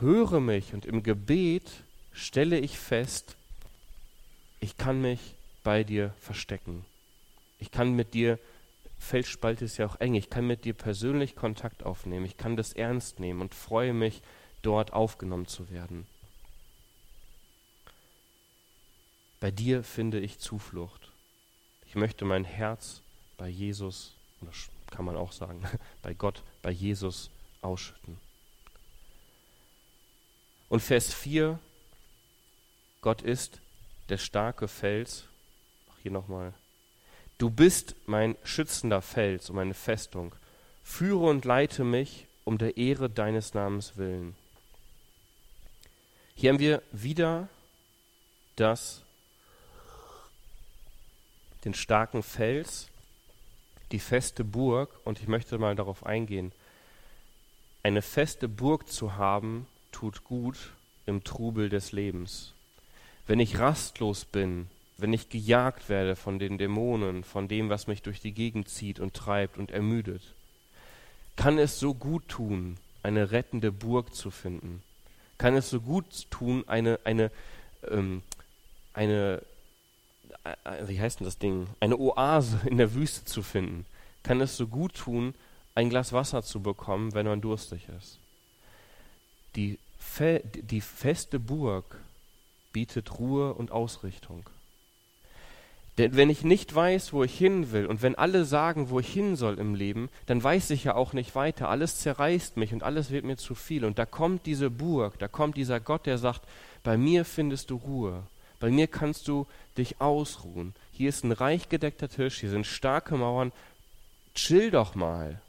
Höre 0.00 0.40
mich 0.40 0.74
und 0.74 0.86
im 0.86 1.02
Gebet 1.02 1.70
stelle 2.12 2.58
ich 2.58 2.78
fest, 2.78 3.36
ich 4.60 4.76
kann 4.76 5.00
mich 5.00 5.34
bei 5.62 5.84
dir 5.84 6.14
verstecken. 6.20 6.84
Ich 7.58 7.70
kann 7.70 7.94
mit 7.94 8.14
dir 8.14 8.38
Felsspalte 9.00 9.64
ist 9.64 9.78
ja 9.78 9.86
auch 9.86 9.98
eng. 9.98 10.14
Ich 10.14 10.30
kann 10.30 10.46
mit 10.46 10.64
dir 10.64 10.74
persönlich 10.74 11.34
Kontakt 11.34 11.82
aufnehmen. 11.82 12.26
Ich 12.26 12.36
kann 12.36 12.56
das 12.56 12.74
ernst 12.74 13.18
nehmen 13.18 13.40
und 13.40 13.54
freue 13.54 13.94
mich, 13.94 14.22
dort 14.62 14.92
aufgenommen 14.92 15.46
zu 15.46 15.70
werden. 15.70 16.06
Bei 19.40 19.50
dir 19.50 19.82
finde 19.82 20.20
ich 20.20 20.38
Zuflucht. 20.38 21.10
Ich 21.86 21.94
möchte 21.94 22.26
mein 22.26 22.44
Herz 22.44 23.00
bei 23.38 23.48
Jesus, 23.48 24.12
kann 24.90 25.06
man 25.06 25.16
auch 25.16 25.32
sagen, 25.32 25.62
bei 26.02 26.12
Gott, 26.12 26.42
bei 26.62 26.70
Jesus 26.70 27.30
ausschütten. 27.62 28.18
Und 30.70 30.80
Vers 30.80 31.12
4, 31.12 31.58
Gott 33.02 33.20
ist 33.20 33.60
der 34.08 34.16
starke 34.16 34.68
Fels. 34.68 35.26
Auch 35.90 35.98
hier 36.02 36.12
nochmal 36.12 36.54
Du 37.40 37.48
bist 37.48 37.96
mein 38.04 38.36
schützender 38.44 39.00
Fels 39.00 39.48
und 39.48 39.56
meine 39.56 39.72
Festung. 39.72 40.34
Führe 40.84 41.24
und 41.24 41.46
leite 41.46 41.84
mich 41.84 42.26
um 42.44 42.58
der 42.58 42.76
Ehre 42.76 43.08
deines 43.08 43.54
Namens 43.54 43.96
willen. 43.96 44.36
Hier 46.34 46.50
haben 46.50 46.58
wir 46.58 46.82
wieder 46.92 47.48
das, 48.56 49.00
den 51.64 51.72
starken 51.72 52.22
Fels, 52.22 52.88
die 53.90 54.00
feste 54.00 54.44
Burg, 54.44 54.90
und 55.04 55.18
ich 55.22 55.26
möchte 55.26 55.56
mal 55.56 55.74
darauf 55.74 56.04
eingehen. 56.04 56.52
Eine 57.82 58.02
feste 58.02 58.48
Burg 58.48 58.86
zu 58.86 59.16
haben, 59.16 59.66
tut 59.92 60.24
gut 60.24 60.56
im 61.06 61.24
Trubel 61.24 61.68
des 61.68 61.92
Lebens. 61.92 62.54
Wenn 63.26 63.40
ich 63.40 63.58
rastlos 63.58 64.24
bin, 64.24 64.68
wenn 64.98 65.12
ich 65.12 65.28
gejagt 65.28 65.88
werde 65.88 66.16
von 66.16 66.38
den 66.38 66.58
Dämonen, 66.58 67.24
von 67.24 67.48
dem, 67.48 67.68
was 67.68 67.86
mich 67.86 68.02
durch 68.02 68.20
die 68.20 68.32
Gegend 68.32 68.68
zieht 68.68 69.00
und 69.00 69.14
treibt 69.14 69.56
und 69.56 69.70
ermüdet, 69.70 70.22
kann 71.36 71.58
es 71.58 71.80
so 71.80 71.94
gut 71.94 72.28
tun, 72.28 72.76
eine 73.02 73.30
rettende 73.30 73.72
Burg 73.72 74.14
zu 74.14 74.30
finden? 74.30 74.82
Kann 75.38 75.56
es 75.56 75.70
so 75.70 75.80
gut 75.80 76.30
tun, 76.30 76.64
eine, 76.66 77.00
eine, 77.04 77.30
ähm, 77.88 78.22
eine, 78.92 79.40
äh, 80.44 80.86
wie 80.86 81.00
heißt 81.00 81.20
denn 81.20 81.24
das 81.24 81.38
Ding, 81.38 81.66
eine 81.80 81.98
Oase 81.98 82.60
in 82.66 82.76
der 82.76 82.94
Wüste 82.94 83.24
zu 83.24 83.42
finden? 83.42 83.86
Kann 84.22 84.40
es 84.40 84.56
so 84.56 84.66
gut 84.66 84.94
tun, 84.94 85.34
ein 85.74 85.88
Glas 85.88 86.12
Wasser 86.12 86.42
zu 86.42 86.60
bekommen, 86.60 87.14
wenn 87.14 87.26
man 87.26 87.40
durstig 87.40 87.88
ist? 87.96 88.18
Die, 89.56 89.78
fe 89.98 90.42
die 90.54 90.80
feste 90.80 91.38
Burg 91.38 91.84
bietet 92.72 93.18
Ruhe 93.18 93.54
und 93.54 93.72
Ausrichtung. 93.72 94.48
Denn 95.98 96.16
wenn 96.16 96.30
ich 96.30 96.44
nicht 96.44 96.74
weiß, 96.74 97.12
wo 97.12 97.24
ich 97.24 97.36
hin 97.36 97.72
will, 97.72 97.84
und 97.84 98.00
wenn 98.00 98.14
alle 98.14 98.44
sagen, 98.44 98.90
wo 98.90 99.00
ich 99.00 99.12
hin 99.12 99.36
soll 99.36 99.58
im 99.58 99.74
Leben, 99.74 100.08
dann 100.26 100.42
weiß 100.42 100.70
ich 100.70 100.84
ja 100.84 100.94
auch 100.94 101.12
nicht 101.12 101.34
weiter. 101.34 101.68
Alles 101.68 101.98
zerreißt 101.98 102.56
mich 102.56 102.72
und 102.72 102.82
alles 102.82 103.10
wird 103.10 103.24
mir 103.24 103.36
zu 103.36 103.54
viel. 103.54 103.84
Und 103.84 103.98
da 103.98 104.06
kommt 104.06 104.46
diese 104.46 104.70
Burg, 104.70 105.18
da 105.18 105.28
kommt 105.28 105.56
dieser 105.56 105.78
Gott, 105.78 106.06
der 106.06 106.16
sagt, 106.16 106.42
bei 106.82 106.96
mir 106.96 107.24
findest 107.24 107.70
du 107.70 107.76
Ruhe. 107.76 108.22
Bei 108.60 108.70
mir 108.70 108.86
kannst 108.86 109.28
du 109.28 109.46
dich 109.76 110.00
ausruhen. 110.00 110.74
Hier 110.92 111.08
ist 111.08 111.24
ein 111.24 111.32
reich 111.32 111.68
gedeckter 111.68 112.08
Tisch, 112.08 112.40
hier 112.40 112.50
sind 112.50 112.66
starke 112.66 113.16
Mauern. 113.16 113.52
Chill 114.34 114.70
doch 114.70 114.94
mal. 114.94 115.40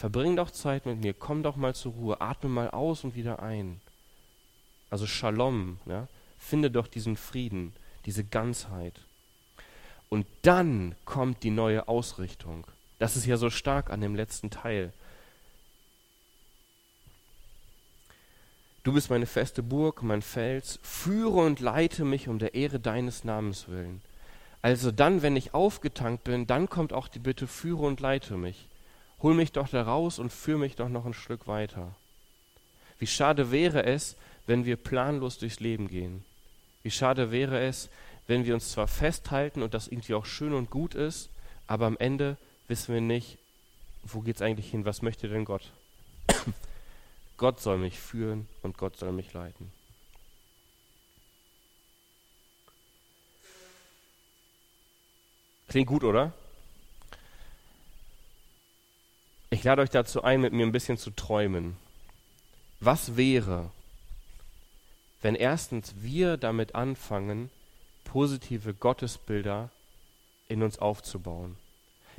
Verbring 0.00 0.34
doch 0.34 0.50
Zeit 0.50 0.86
mit 0.86 1.02
mir, 1.02 1.12
komm 1.12 1.42
doch 1.42 1.56
mal 1.56 1.74
zur 1.74 1.92
Ruhe, 1.92 2.22
atme 2.22 2.48
mal 2.48 2.70
aus 2.70 3.04
und 3.04 3.16
wieder 3.16 3.42
ein. 3.42 3.82
Also 4.88 5.06
Shalom, 5.06 5.78
ja? 5.84 6.08
finde 6.38 6.70
doch 6.70 6.86
diesen 6.86 7.18
Frieden, 7.18 7.74
diese 8.06 8.24
Ganzheit. 8.24 8.94
Und 10.08 10.26
dann 10.40 10.94
kommt 11.04 11.42
die 11.42 11.50
neue 11.50 11.86
Ausrichtung. 11.86 12.66
Das 12.98 13.14
ist 13.18 13.26
ja 13.26 13.36
so 13.36 13.50
stark 13.50 13.90
an 13.90 14.00
dem 14.00 14.14
letzten 14.14 14.48
Teil. 14.48 14.90
Du 18.82 18.94
bist 18.94 19.10
meine 19.10 19.26
feste 19.26 19.62
Burg, 19.62 20.02
mein 20.02 20.22
Fels, 20.22 20.78
führe 20.82 21.44
und 21.44 21.60
leite 21.60 22.06
mich 22.06 22.26
um 22.26 22.38
der 22.38 22.54
Ehre 22.54 22.80
deines 22.80 23.24
Namens 23.24 23.68
willen. 23.68 24.00
Also 24.62 24.92
dann, 24.92 25.20
wenn 25.20 25.36
ich 25.36 25.52
aufgetankt 25.52 26.24
bin, 26.24 26.46
dann 26.46 26.70
kommt 26.70 26.94
auch 26.94 27.08
die 27.08 27.18
Bitte, 27.18 27.46
führe 27.46 27.82
und 27.82 28.00
leite 28.00 28.38
mich. 28.38 28.66
Hol 29.22 29.34
mich 29.34 29.52
doch 29.52 29.68
da 29.68 29.82
raus 29.82 30.18
und 30.18 30.32
führe 30.32 30.58
mich 30.58 30.76
doch 30.76 30.88
noch 30.88 31.04
ein 31.04 31.14
Stück 31.14 31.46
weiter. 31.46 31.94
Wie 32.98 33.06
schade 33.06 33.50
wäre 33.50 33.84
es, 33.84 34.16
wenn 34.46 34.64
wir 34.64 34.76
planlos 34.76 35.38
durchs 35.38 35.60
Leben 35.60 35.88
gehen. 35.88 36.24
Wie 36.82 36.90
schade 36.90 37.30
wäre 37.30 37.60
es, 37.60 37.90
wenn 38.26 38.44
wir 38.44 38.54
uns 38.54 38.72
zwar 38.72 38.88
festhalten 38.88 39.62
und 39.62 39.74
das 39.74 39.88
irgendwie 39.88 40.14
auch 40.14 40.24
schön 40.24 40.54
und 40.54 40.70
gut 40.70 40.94
ist, 40.94 41.28
aber 41.66 41.86
am 41.86 41.96
Ende 41.98 42.36
wissen 42.68 42.94
wir 42.94 43.00
nicht, 43.00 43.38
wo 44.02 44.20
geht 44.20 44.36
es 44.36 44.42
eigentlich 44.42 44.70
hin, 44.70 44.84
was 44.84 45.02
möchte 45.02 45.28
denn 45.28 45.44
Gott? 45.44 45.70
Gott 47.36 47.60
soll 47.60 47.78
mich 47.78 47.98
führen 47.98 48.48
und 48.62 48.78
Gott 48.78 48.96
soll 48.96 49.12
mich 49.12 49.32
leiten. 49.32 49.70
Klingt 55.68 55.88
gut, 55.88 56.02
oder? 56.02 56.32
Ich 59.50 59.64
lade 59.64 59.82
euch 59.82 59.90
dazu 59.90 60.22
ein, 60.22 60.40
mit 60.40 60.52
mir 60.52 60.64
ein 60.64 60.72
bisschen 60.72 60.96
zu 60.96 61.10
träumen. 61.10 61.76
Was 62.78 63.16
wäre, 63.16 63.70
wenn 65.22 65.34
erstens 65.34 65.94
wir 65.98 66.36
damit 66.36 66.74
anfangen, 66.74 67.50
positive 68.04 68.74
Gottesbilder 68.74 69.70
in 70.48 70.62
uns 70.62 70.78
aufzubauen. 70.78 71.56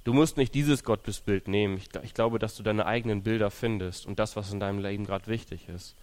Du 0.03 0.13
musst 0.13 0.37
nicht 0.37 0.55
dieses 0.55 0.83
Gottesbild 0.83 1.47
nehmen. 1.47 1.77
Ich, 1.77 1.89
ich, 2.03 2.13
glaube, 2.13 2.39
dass 2.39 2.55
du 2.55 2.63
deine 2.63 2.85
eigenen 2.85 3.23
Bilder 3.23 3.51
findest 3.51 4.05
und 4.05 4.17
das, 4.19 4.35
was 4.35 4.51
in 4.51 4.59
deinem 4.59 4.79
Leben 4.79 5.05
gerade 5.05 5.27
wichtig 5.27 5.67
ist. 5.69 5.95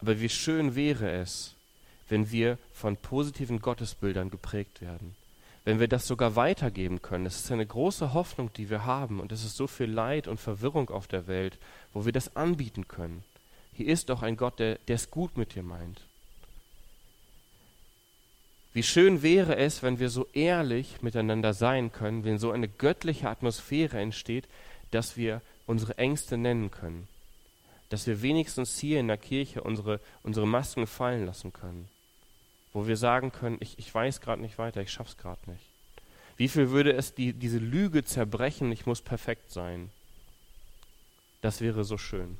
Aber 0.00 0.20
wie 0.20 0.28
schön 0.28 0.74
wäre 0.74 1.10
es, 1.10 1.54
wenn 2.08 2.30
wir 2.30 2.58
von 2.72 2.96
positiven 2.96 3.60
Gottesbildern 3.60 4.30
geprägt 4.30 4.80
werden. 4.80 5.14
Wenn 5.68 5.80
wir 5.80 5.88
das 5.88 6.06
sogar 6.06 6.34
weitergeben 6.34 7.02
können. 7.02 7.26
Es 7.26 7.40
ist 7.40 7.52
eine 7.52 7.66
große 7.66 8.14
Hoffnung, 8.14 8.50
die 8.54 8.70
wir 8.70 8.86
haben. 8.86 9.20
Und 9.20 9.32
es 9.32 9.44
ist 9.44 9.54
so 9.54 9.66
viel 9.66 9.90
Leid 9.90 10.26
und 10.26 10.40
Verwirrung 10.40 10.88
auf 10.88 11.08
der 11.08 11.26
Welt, 11.26 11.58
wo 11.92 12.06
wir 12.06 12.12
das 12.12 12.36
anbieten 12.36 12.88
können. 12.88 13.22
Hier 13.74 13.88
ist 13.88 14.08
doch 14.08 14.22
ein 14.22 14.38
Gott, 14.38 14.58
der 14.60 14.78
es 14.86 15.10
gut 15.10 15.36
mit 15.36 15.54
dir 15.54 15.62
meint. 15.62 16.00
Wie 18.72 18.82
schön 18.82 19.20
wäre 19.20 19.56
es, 19.56 19.82
wenn 19.82 19.98
wir 19.98 20.08
so 20.08 20.26
ehrlich 20.32 21.02
miteinander 21.02 21.52
sein 21.52 21.92
können, 21.92 22.24
wenn 22.24 22.38
so 22.38 22.50
eine 22.50 22.68
göttliche 22.68 23.28
Atmosphäre 23.28 23.98
entsteht, 23.98 24.48
dass 24.90 25.18
wir 25.18 25.42
unsere 25.66 25.98
Ängste 25.98 26.38
nennen 26.38 26.70
können. 26.70 27.08
Dass 27.90 28.06
wir 28.06 28.22
wenigstens 28.22 28.78
hier 28.78 29.00
in 29.00 29.08
der 29.08 29.18
Kirche 29.18 29.62
unsere, 29.62 30.00
unsere 30.22 30.46
Masken 30.46 30.86
fallen 30.86 31.26
lassen 31.26 31.52
können. 31.52 31.90
Wo 32.72 32.86
wir 32.86 32.96
sagen 32.96 33.32
können, 33.32 33.58
ich, 33.60 33.78
ich 33.78 33.92
weiß 33.92 34.20
gerade 34.20 34.42
nicht 34.42 34.58
weiter, 34.58 34.80
ich 34.80 34.90
schaff's 34.90 35.16
gerade 35.16 35.50
nicht. 35.50 35.64
Wie 36.36 36.48
viel 36.48 36.70
würde 36.70 36.92
es 36.92 37.14
die, 37.14 37.32
diese 37.32 37.58
Lüge 37.58 38.04
zerbrechen, 38.04 38.70
ich 38.70 38.86
muss 38.86 39.00
perfekt 39.00 39.50
sein? 39.50 39.90
Das 41.40 41.60
wäre 41.60 41.84
so 41.84 41.98
schön. 41.98 42.38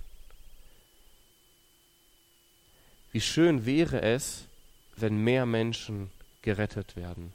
Wie 3.10 3.20
schön 3.20 3.64
wäre 3.64 4.02
es, 4.02 4.44
wenn 4.96 5.22
mehr 5.24 5.46
Menschen 5.46 6.10
gerettet 6.42 6.96
werden. 6.96 7.32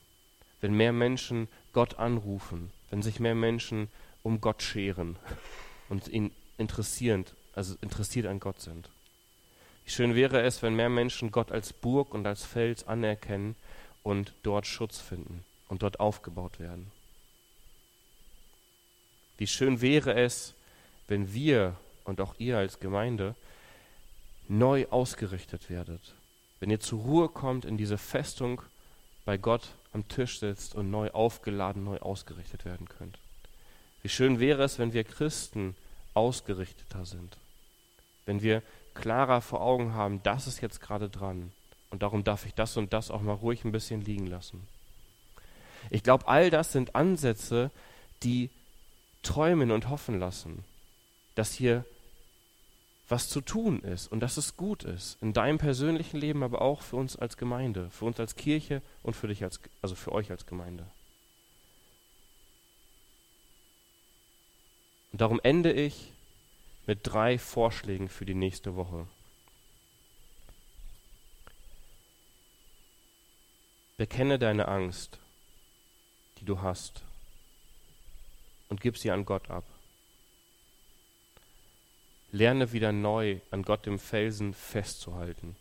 Wenn 0.62 0.74
mehr 0.74 0.94
Menschen 0.94 1.48
Gott 1.74 1.96
anrufen, 2.00 2.72
wenn 2.90 3.02
sich 3.02 3.20
mehr 3.20 3.36
Menschen 3.36 3.90
um 4.22 4.40
Gott 4.40 4.62
scheren 4.62 5.18
und 5.90 6.08
ihn 6.08 6.32
interessierend, 6.58 7.34
also 7.54 7.76
interessiert 7.82 8.28
an 8.28 8.40
Gott 8.40 8.62
sind. 8.62 8.90
Wie 9.86 9.92
schön 9.92 10.16
wäre 10.16 10.42
es, 10.42 10.62
wenn 10.62 10.76
mehr 10.76 10.90
Menschen 10.90 11.32
Gott 11.32 11.52
als 11.52 11.74
Burg 11.74 12.14
und 12.14 12.26
als 12.26 12.44
Fels 12.44 12.88
anerkennen 12.88 13.56
und 14.02 14.34
dort 14.44 14.68
Schutz 14.68 15.00
finden 15.00 15.44
und 15.68 15.84
dort 15.84 16.00
aufgebaut 16.00 16.60
werden. 16.60 16.92
Wie 19.38 19.48
schön 19.48 19.82
wäre 19.82 20.14
es, 20.14 20.54
wenn 21.08 21.34
wir 21.34 21.76
und 22.06 22.22
auch 22.22 22.36
ihr 22.38 22.58
als 22.58 22.80
Gemeinde 22.80 23.36
neu 24.48 24.86
ausgerichtet 24.90 25.70
werdet, 25.70 26.14
wenn 26.60 26.70
ihr 26.70 26.80
zur 26.80 27.02
Ruhe 27.02 27.30
kommt 27.30 27.66
in 27.66 27.78
diese 27.78 27.98
Festung 27.98 28.62
bei 29.26 29.38
Gott 29.38 29.70
am 29.94 30.08
Tisch 30.08 30.40
sitzt 30.40 30.76
und 30.76 30.92
neu 30.92 31.10
aufgeladen, 31.12 31.84
neu 31.84 32.00
ausgerichtet 32.00 32.66
werden 32.66 32.88
könnt. 32.88 33.18
Wie 34.02 34.10
schön 34.10 34.40
wäre 34.40 34.64
es, 34.64 34.80
wenn 34.80 34.94
wir 34.94 35.04
Christen 35.04 35.76
ausgerichteter 36.14 37.06
sind, 37.06 37.38
wenn 38.26 38.42
wir 38.42 38.62
klarer 38.94 39.42
vor 39.42 39.62
Augen 39.62 39.94
haben, 39.94 40.22
das 40.24 40.48
ist 40.48 40.62
jetzt 40.62 40.82
gerade 40.82 41.10
dran 41.10 41.52
und 41.90 42.04
darum 42.04 42.24
darf 42.24 42.46
ich 42.46 42.54
das 42.54 42.78
und 42.78 42.94
das 42.94 43.12
auch 43.12 43.22
mal 43.22 43.34
ruhig 43.34 43.64
ein 43.66 43.72
bisschen 43.72 44.02
liegen 44.02 44.28
lassen. 44.28 44.68
Ich 45.90 46.04
glaube, 46.04 46.28
all 46.28 46.50
das 46.50 46.72
sind 46.72 46.96
Ansätze, 46.96 47.72
die 48.24 48.50
träumen 49.22 49.72
und 49.72 49.90
hoffen 49.90 50.20
lassen, 50.20 50.64
dass 51.36 51.54
hier 51.54 51.86
was 53.10 53.30
zu 53.30 53.42
tun 53.42 53.82
ist 53.82 54.12
und 54.12 54.22
dass 54.22 54.38
es 54.38 54.56
gut 54.58 54.84
ist. 54.84 55.18
In 55.22 55.34
deinem 55.34 55.58
persönlichen 55.58 56.18
Leben, 56.18 56.42
aber 56.42 56.62
auch 56.62 56.82
für 56.82 56.96
uns 56.96 57.16
als 57.16 57.38
Gemeinde, 57.38 57.90
für 57.92 58.06
uns 58.06 58.20
als 58.20 58.36
Kirche 58.36 58.82
und 59.04 59.16
für 59.16 59.28
dich 59.28 59.44
als, 59.44 59.60
also 59.82 59.94
für 59.94 60.12
euch 60.14 60.32
als 60.32 60.46
Gemeinde. 60.46 60.86
Und 65.12 65.22
darum 65.22 65.40
ende 65.44 65.72
ich 65.72 66.12
mit 66.86 67.00
drei 67.04 67.38
Vorschlägen 67.38 68.10
für 68.10 68.26
die 68.26 68.36
nächste 68.36 68.76
Woche. 68.76 69.08
Bekenne 73.98 74.40
deine 74.40 74.68
Angst, 74.68 75.20
die 76.40 76.46
du 76.46 76.62
hast, 76.62 77.04
und 78.70 78.82
gib 78.82 78.98
sie 78.98 79.12
an 79.12 79.24
Gott 79.24 79.50
ab. 79.50 79.64
Lerne 82.32 82.72
wieder 82.72 82.92
neu 82.92 83.40
an 83.52 83.62
Gott 83.62 83.86
dem 83.86 84.00
Felsen 84.00 84.56
festzuhalten. 84.56 85.56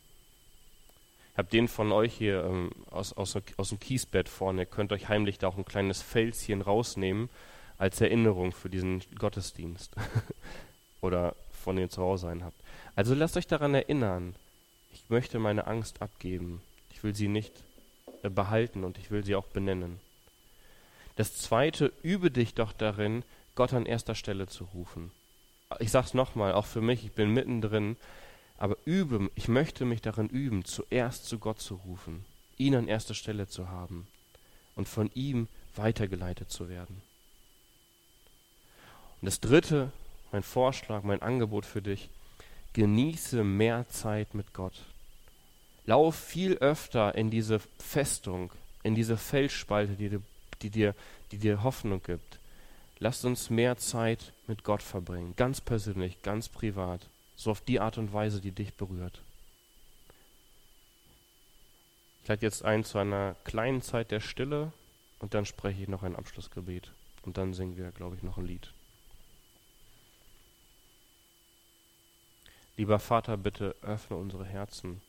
Ich 1.32 1.38
habe 1.38 1.48
den 1.48 1.68
von 1.68 1.92
euch 1.92 2.14
hier 2.14 2.44
ähm, 2.44 2.70
aus, 2.90 3.12
aus, 3.12 3.38
aus 3.56 3.68
dem 3.68 3.78
Kiesbett 3.78 4.28
vorne, 4.28 4.62
ihr 4.62 4.66
könnt 4.66 4.92
euch 4.92 5.08
heimlich 5.08 5.38
da 5.38 5.48
auch 5.48 5.56
ein 5.56 5.64
kleines 5.64 6.02
Felschen 6.02 6.62
rausnehmen 6.62 7.28
als 7.78 8.00
Erinnerung 8.00 8.52
für 8.52 8.70
diesen 8.70 9.02
Gottesdienst. 9.18 9.94
Oder 11.02 11.36
von 11.52 11.76
ihr 11.76 11.90
zu 11.90 12.02
Hause 12.02 12.34
habt. 12.42 12.58
Also 12.96 13.14
lasst 13.14 13.36
euch 13.36 13.46
daran 13.46 13.74
erinnern, 13.74 14.34
ich 14.92 15.04
möchte 15.10 15.38
meine 15.38 15.66
Angst 15.66 16.00
abgeben. 16.00 16.62
Ich 16.90 17.04
will 17.04 17.14
sie 17.14 17.28
nicht 17.28 17.52
äh, 18.22 18.30
behalten 18.30 18.84
und 18.84 18.96
ich 18.98 19.10
will 19.10 19.24
sie 19.24 19.34
auch 19.34 19.46
benennen. 19.46 20.00
Das 21.16 21.36
zweite, 21.36 21.92
übe 22.02 22.30
dich 22.30 22.54
doch 22.54 22.72
darin, 22.72 23.22
Gott 23.54 23.74
an 23.74 23.84
erster 23.84 24.14
Stelle 24.14 24.46
zu 24.46 24.64
rufen 24.64 25.10
ich 25.80 25.90
sage 25.90 26.06
es 26.06 26.14
nochmal, 26.14 26.52
auch 26.52 26.66
für 26.66 26.80
mich, 26.80 27.04
ich 27.04 27.12
bin 27.12 27.30
mittendrin, 27.30 27.96
aber 28.58 28.76
übe, 28.84 29.30
ich 29.34 29.48
möchte 29.48 29.84
mich 29.84 30.00
darin 30.00 30.28
üben, 30.28 30.64
zuerst 30.64 31.26
zu 31.26 31.38
Gott 31.38 31.60
zu 31.60 31.74
rufen, 31.74 32.24
ihn 32.56 32.74
an 32.74 32.88
erster 32.88 33.14
Stelle 33.14 33.48
zu 33.48 33.68
haben 33.68 34.06
und 34.74 34.88
von 34.88 35.10
ihm 35.14 35.48
weitergeleitet 35.74 36.50
zu 36.50 36.68
werden. 36.68 37.02
Und 39.20 39.26
das 39.26 39.40
Dritte, 39.40 39.92
mein 40.32 40.42
Vorschlag, 40.42 41.02
mein 41.02 41.22
Angebot 41.22 41.64
für 41.66 41.82
dich. 41.82 42.08
Genieße 42.72 43.44
mehr 43.44 43.88
Zeit 43.88 44.34
mit 44.34 44.54
Gott. 44.54 44.74
Lauf 45.84 46.16
viel 46.16 46.54
öfter 46.54 47.14
in 47.14 47.30
diese 47.30 47.60
Festung, 47.78 48.50
in 48.82 48.94
diese 48.94 49.16
Felsspalte, 49.16 49.94
die 49.94 50.08
dir, 50.08 50.22
die 50.62 50.70
dir, 50.70 50.94
die 51.32 51.38
dir 51.38 51.62
Hoffnung 51.62 52.02
gibt. 52.02 52.38
Lasst 52.98 53.24
uns 53.24 53.50
mehr 53.50 53.76
Zeit 53.76 54.32
mit 54.46 54.62
Gott 54.64 54.82
verbringen, 54.82 55.34
ganz 55.36 55.60
persönlich, 55.60 56.22
ganz 56.22 56.48
privat, 56.48 57.08
so 57.34 57.50
auf 57.50 57.60
die 57.60 57.80
Art 57.80 57.98
und 57.98 58.12
Weise, 58.12 58.40
die 58.40 58.52
dich 58.52 58.72
berührt. 58.74 59.20
Ich 62.22 62.28
lade 62.28 62.42
jetzt 62.42 62.64
ein 62.64 62.84
zu 62.84 62.98
einer 62.98 63.34
kleinen 63.42 63.82
Zeit 63.82 64.12
der 64.12 64.20
Stille 64.20 64.72
und 65.18 65.34
dann 65.34 65.44
spreche 65.44 65.82
ich 65.82 65.88
noch 65.88 66.04
ein 66.04 66.14
Abschlussgebet 66.14 66.92
und 67.22 67.36
dann 67.36 67.52
singen 67.52 67.76
wir, 67.76 67.90
glaube 67.90 68.14
ich, 68.14 68.22
noch 68.22 68.38
ein 68.38 68.46
Lied. 68.46 68.72
Lieber 72.76 72.98
Vater, 72.98 73.36
bitte 73.36 73.76
öffne 73.82 74.16
unsere 74.16 74.46
Herzen 74.46 75.02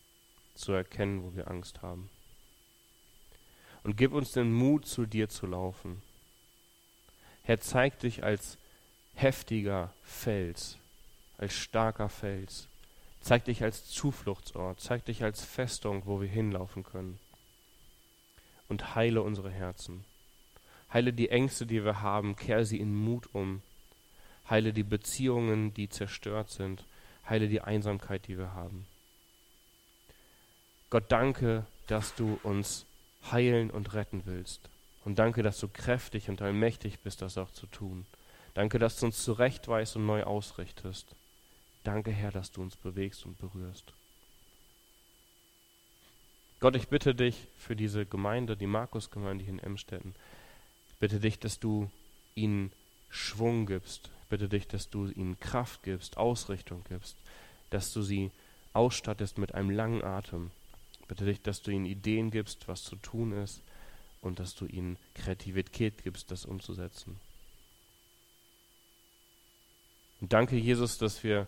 zu 0.54 0.74
erkennen, 0.74 1.24
wo 1.24 1.36
wir 1.36 1.50
Angst 1.50 1.82
haben. 1.82 2.10
Und 3.84 3.96
gib 3.96 4.14
uns 4.14 4.34
den 4.34 4.52
Mut, 4.52 4.86
zu 4.86 5.06
dir 5.06 5.30
zu 5.30 5.46
laufen. 5.46 6.02
Herr, 7.44 7.60
zeig 7.60 8.00
dich 8.00 8.24
als 8.24 8.58
heftiger 9.14 9.94
Fels, 10.04 10.78
als 11.38 11.54
starker 11.54 12.10
Fels. 12.10 12.68
Zeig 13.22 13.46
dich 13.46 13.64
als 13.64 13.86
Zufluchtsort, 13.86 14.82
zeig 14.82 15.06
dich 15.06 15.24
als 15.24 15.46
Festung, 15.46 16.06
wo 16.06 16.20
wir 16.20 16.28
hinlaufen 16.28 16.84
können. 16.84 17.20
Und 18.68 18.96
heile 18.96 19.22
unsere 19.22 19.50
Herzen. 19.50 20.04
Heile 20.92 21.14
die 21.14 21.30
Ängste, 21.30 21.66
die 21.66 21.86
wir 21.86 22.02
haben, 22.02 22.36
kehr 22.36 22.66
sie 22.66 22.80
in 22.80 22.94
Mut 22.94 23.34
um. 23.34 23.62
Heile 24.50 24.74
die 24.74 24.84
Beziehungen, 24.84 25.74
die 25.74 25.88
zerstört 25.88 26.50
sind 26.50 26.86
Heile 27.30 27.48
die 27.48 27.62
Einsamkeit, 27.62 28.28
die 28.28 28.38
wir 28.38 28.54
haben. 28.54 28.86
Gott, 30.90 31.06
danke, 31.10 31.66
dass 31.88 32.16
du 32.16 32.40
uns 32.44 32.86
heilen 33.32 33.72
und 33.72 33.94
retten 33.94 34.24
willst. 34.26 34.70
Und 35.06 35.20
danke, 35.20 35.44
dass 35.44 35.60
du 35.60 35.68
kräftig 35.68 36.30
und 36.30 36.42
allmächtig 36.42 37.00
bist, 37.00 37.22
das 37.22 37.38
auch 37.38 37.52
zu 37.52 37.68
tun. 37.68 38.06
Danke, 38.54 38.80
dass 38.80 39.00
du 39.00 39.08
uns 39.08 39.24
zurechtweist 39.24 39.96
und 39.96 40.06
neu 40.06 40.24
ausrichtest. 40.24 41.16
Danke, 41.84 42.12
Herr, 42.12 42.32
dass 42.32 42.52
du 42.52 42.62
uns 42.62 42.76
bewegst 42.76 43.26
und 43.26 43.38
berührst. 43.40 43.94
Gott, 46.60 46.76
ich 46.78 46.88
bitte 46.88 47.14
dich 47.14 47.48
für 47.58 47.76
diese 47.76 48.06
Gemeinde, 48.06 48.56
die 48.56 48.68
Markusgemeinde 48.68 49.44
hier 49.44 49.54
in 49.54 49.60
Emstetten. 49.60 50.16
Bitte 51.00 51.20
dich, 51.20 51.38
dass 51.40 51.60
du 51.60 51.90
ihnen 52.36 52.72
Schwung 53.10 53.66
gibst, 53.66 54.10
bitte 54.34 54.50
dich, 54.50 54.68
dass 54.68 54.90
du 54.90 55.10
ihnen 55.10 55.40
Kraft 55.40 55.84
gibst, 55.84 56.18
Ausrichtung 56.18 56.84
gibst, 56.90 57.16
dass 57.70 57.94
du 57.94 58.02
sie 58.02 58.32
ausstattest 58.74 59.38
mit 59.38 59.54
einem 59.54 59.70
langen 59.70 60.04
Atem. 60.04 60.50
Bitte 61.08 61.26
dich, 61.26 61.44
dass 61.44 61.62
du 61.62 61.70
ihnen 61.70 61.86
Ideen 61.86 62.32
gibst, 62.32 62.68
was 62.68 62.82
zu 62.82 62.96
tun 62.96 63.34
ist 63.34 63.62
und 64.22 64.40
dass 64.40 64.56
du 64.56 64.66
ihnen 64.66 64.98
Kreativität 65.14 66.02
gibst, 66.04 66.32
das 66.32 66.46
umzusetzen. 66.46 67.20
Und 70.20 70.34
danke, 70.34 70.56
Jesus, 70.56 70.98
dass 70.98 71.24
wir 71.24 71.48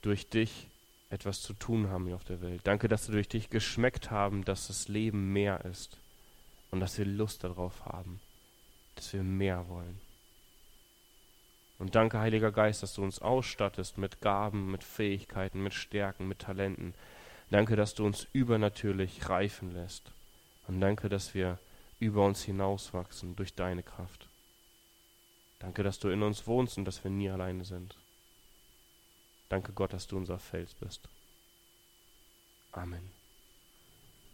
durch 0.00 0.28
dich 0.28 0.68
etwas 1.08 1.40
zu 1.40 1.52
tun 1.52 1.90
haben 1.90 2.06
hier 2.06 2.14
auf 2.14 2.22
der 2.22 2.40
Welt. 2.42 2.60
Danke, 2.62 2.86
dass 2.86 3.08
wir 3.08 3.14
durch 3.14 3.28
dich 3.28 3.50
geschmeckt 3.50 4.12
haben, 4.12 4.44
dass 4.44 4.68
das 4.68 4.86
Leben 4.86 5.32
mehr 5.32 5.64
ist 5.64 5.96
und 6.70 6.78
dass 6.78 6.96
wir 6.96 7.06
Lust 7.06 7.42
darauf 7.42 7.86
haben, 7.86 8.20
dass 8.94 9.12
wir 9.12 9.24
mehr 9.24 9.68
wollen. 9.68 10.09
Und 11.80 11.94
danke, 11.94 12.20
Heiliger 12.20 12.52
Geist, 12.52 12.82
dass 12.82 12.92
du 12.92 13.02
uns 13.02 13.20
ausstattest 13.20 13.96
mit 13.96 14.20
Gaben, 14.20 14.70
mit 14.70 14.84
Fähigkeiten, 14.84 15.62
mit 15.62 15.72
Stärken, 15.72 16.28
mit 16.28 16.40
Talenten. 16.40 16.92
Danke, 17.50 17.74
dass 17.74 17.94
du 17.94 18.04
uns 18.04 18.26
übernatürlich 18.34 19.30
reifen 19.30 19.72
lässt. 19.72 20.12
Und 20.68 20.82
danke, 20.82 21.08
dass 21.08 21.32
wir 21.32 21.58
über 21.98 22.26
uns 22.26 22.42
hinauswachsen 22.42 23.34
durch 23.34 23.54
deine 23.54 23.82
Kraft. 23.82 24.28
Danke, 25.58 25.82
dass 25.82 25.98
du 25.98 26.10
in 26.10 26.22
uns 26.22 26.46
wohnst 26.46 26.76
und 26.76 26.84
dass 26.84 27.02
wir 27.02 27.10
nie 27.10 27.30
alleine 27.30 27.64
sind. 27.64 27.96
Danke 29.48 29.72
Gott, 29.72 29.94
dass 29.94 30.06
du 30.06 30.18
unser 30.18 30.38
Fels 30.38 30.74
bist. 30.74 31.08
Amen. 32.72 33.19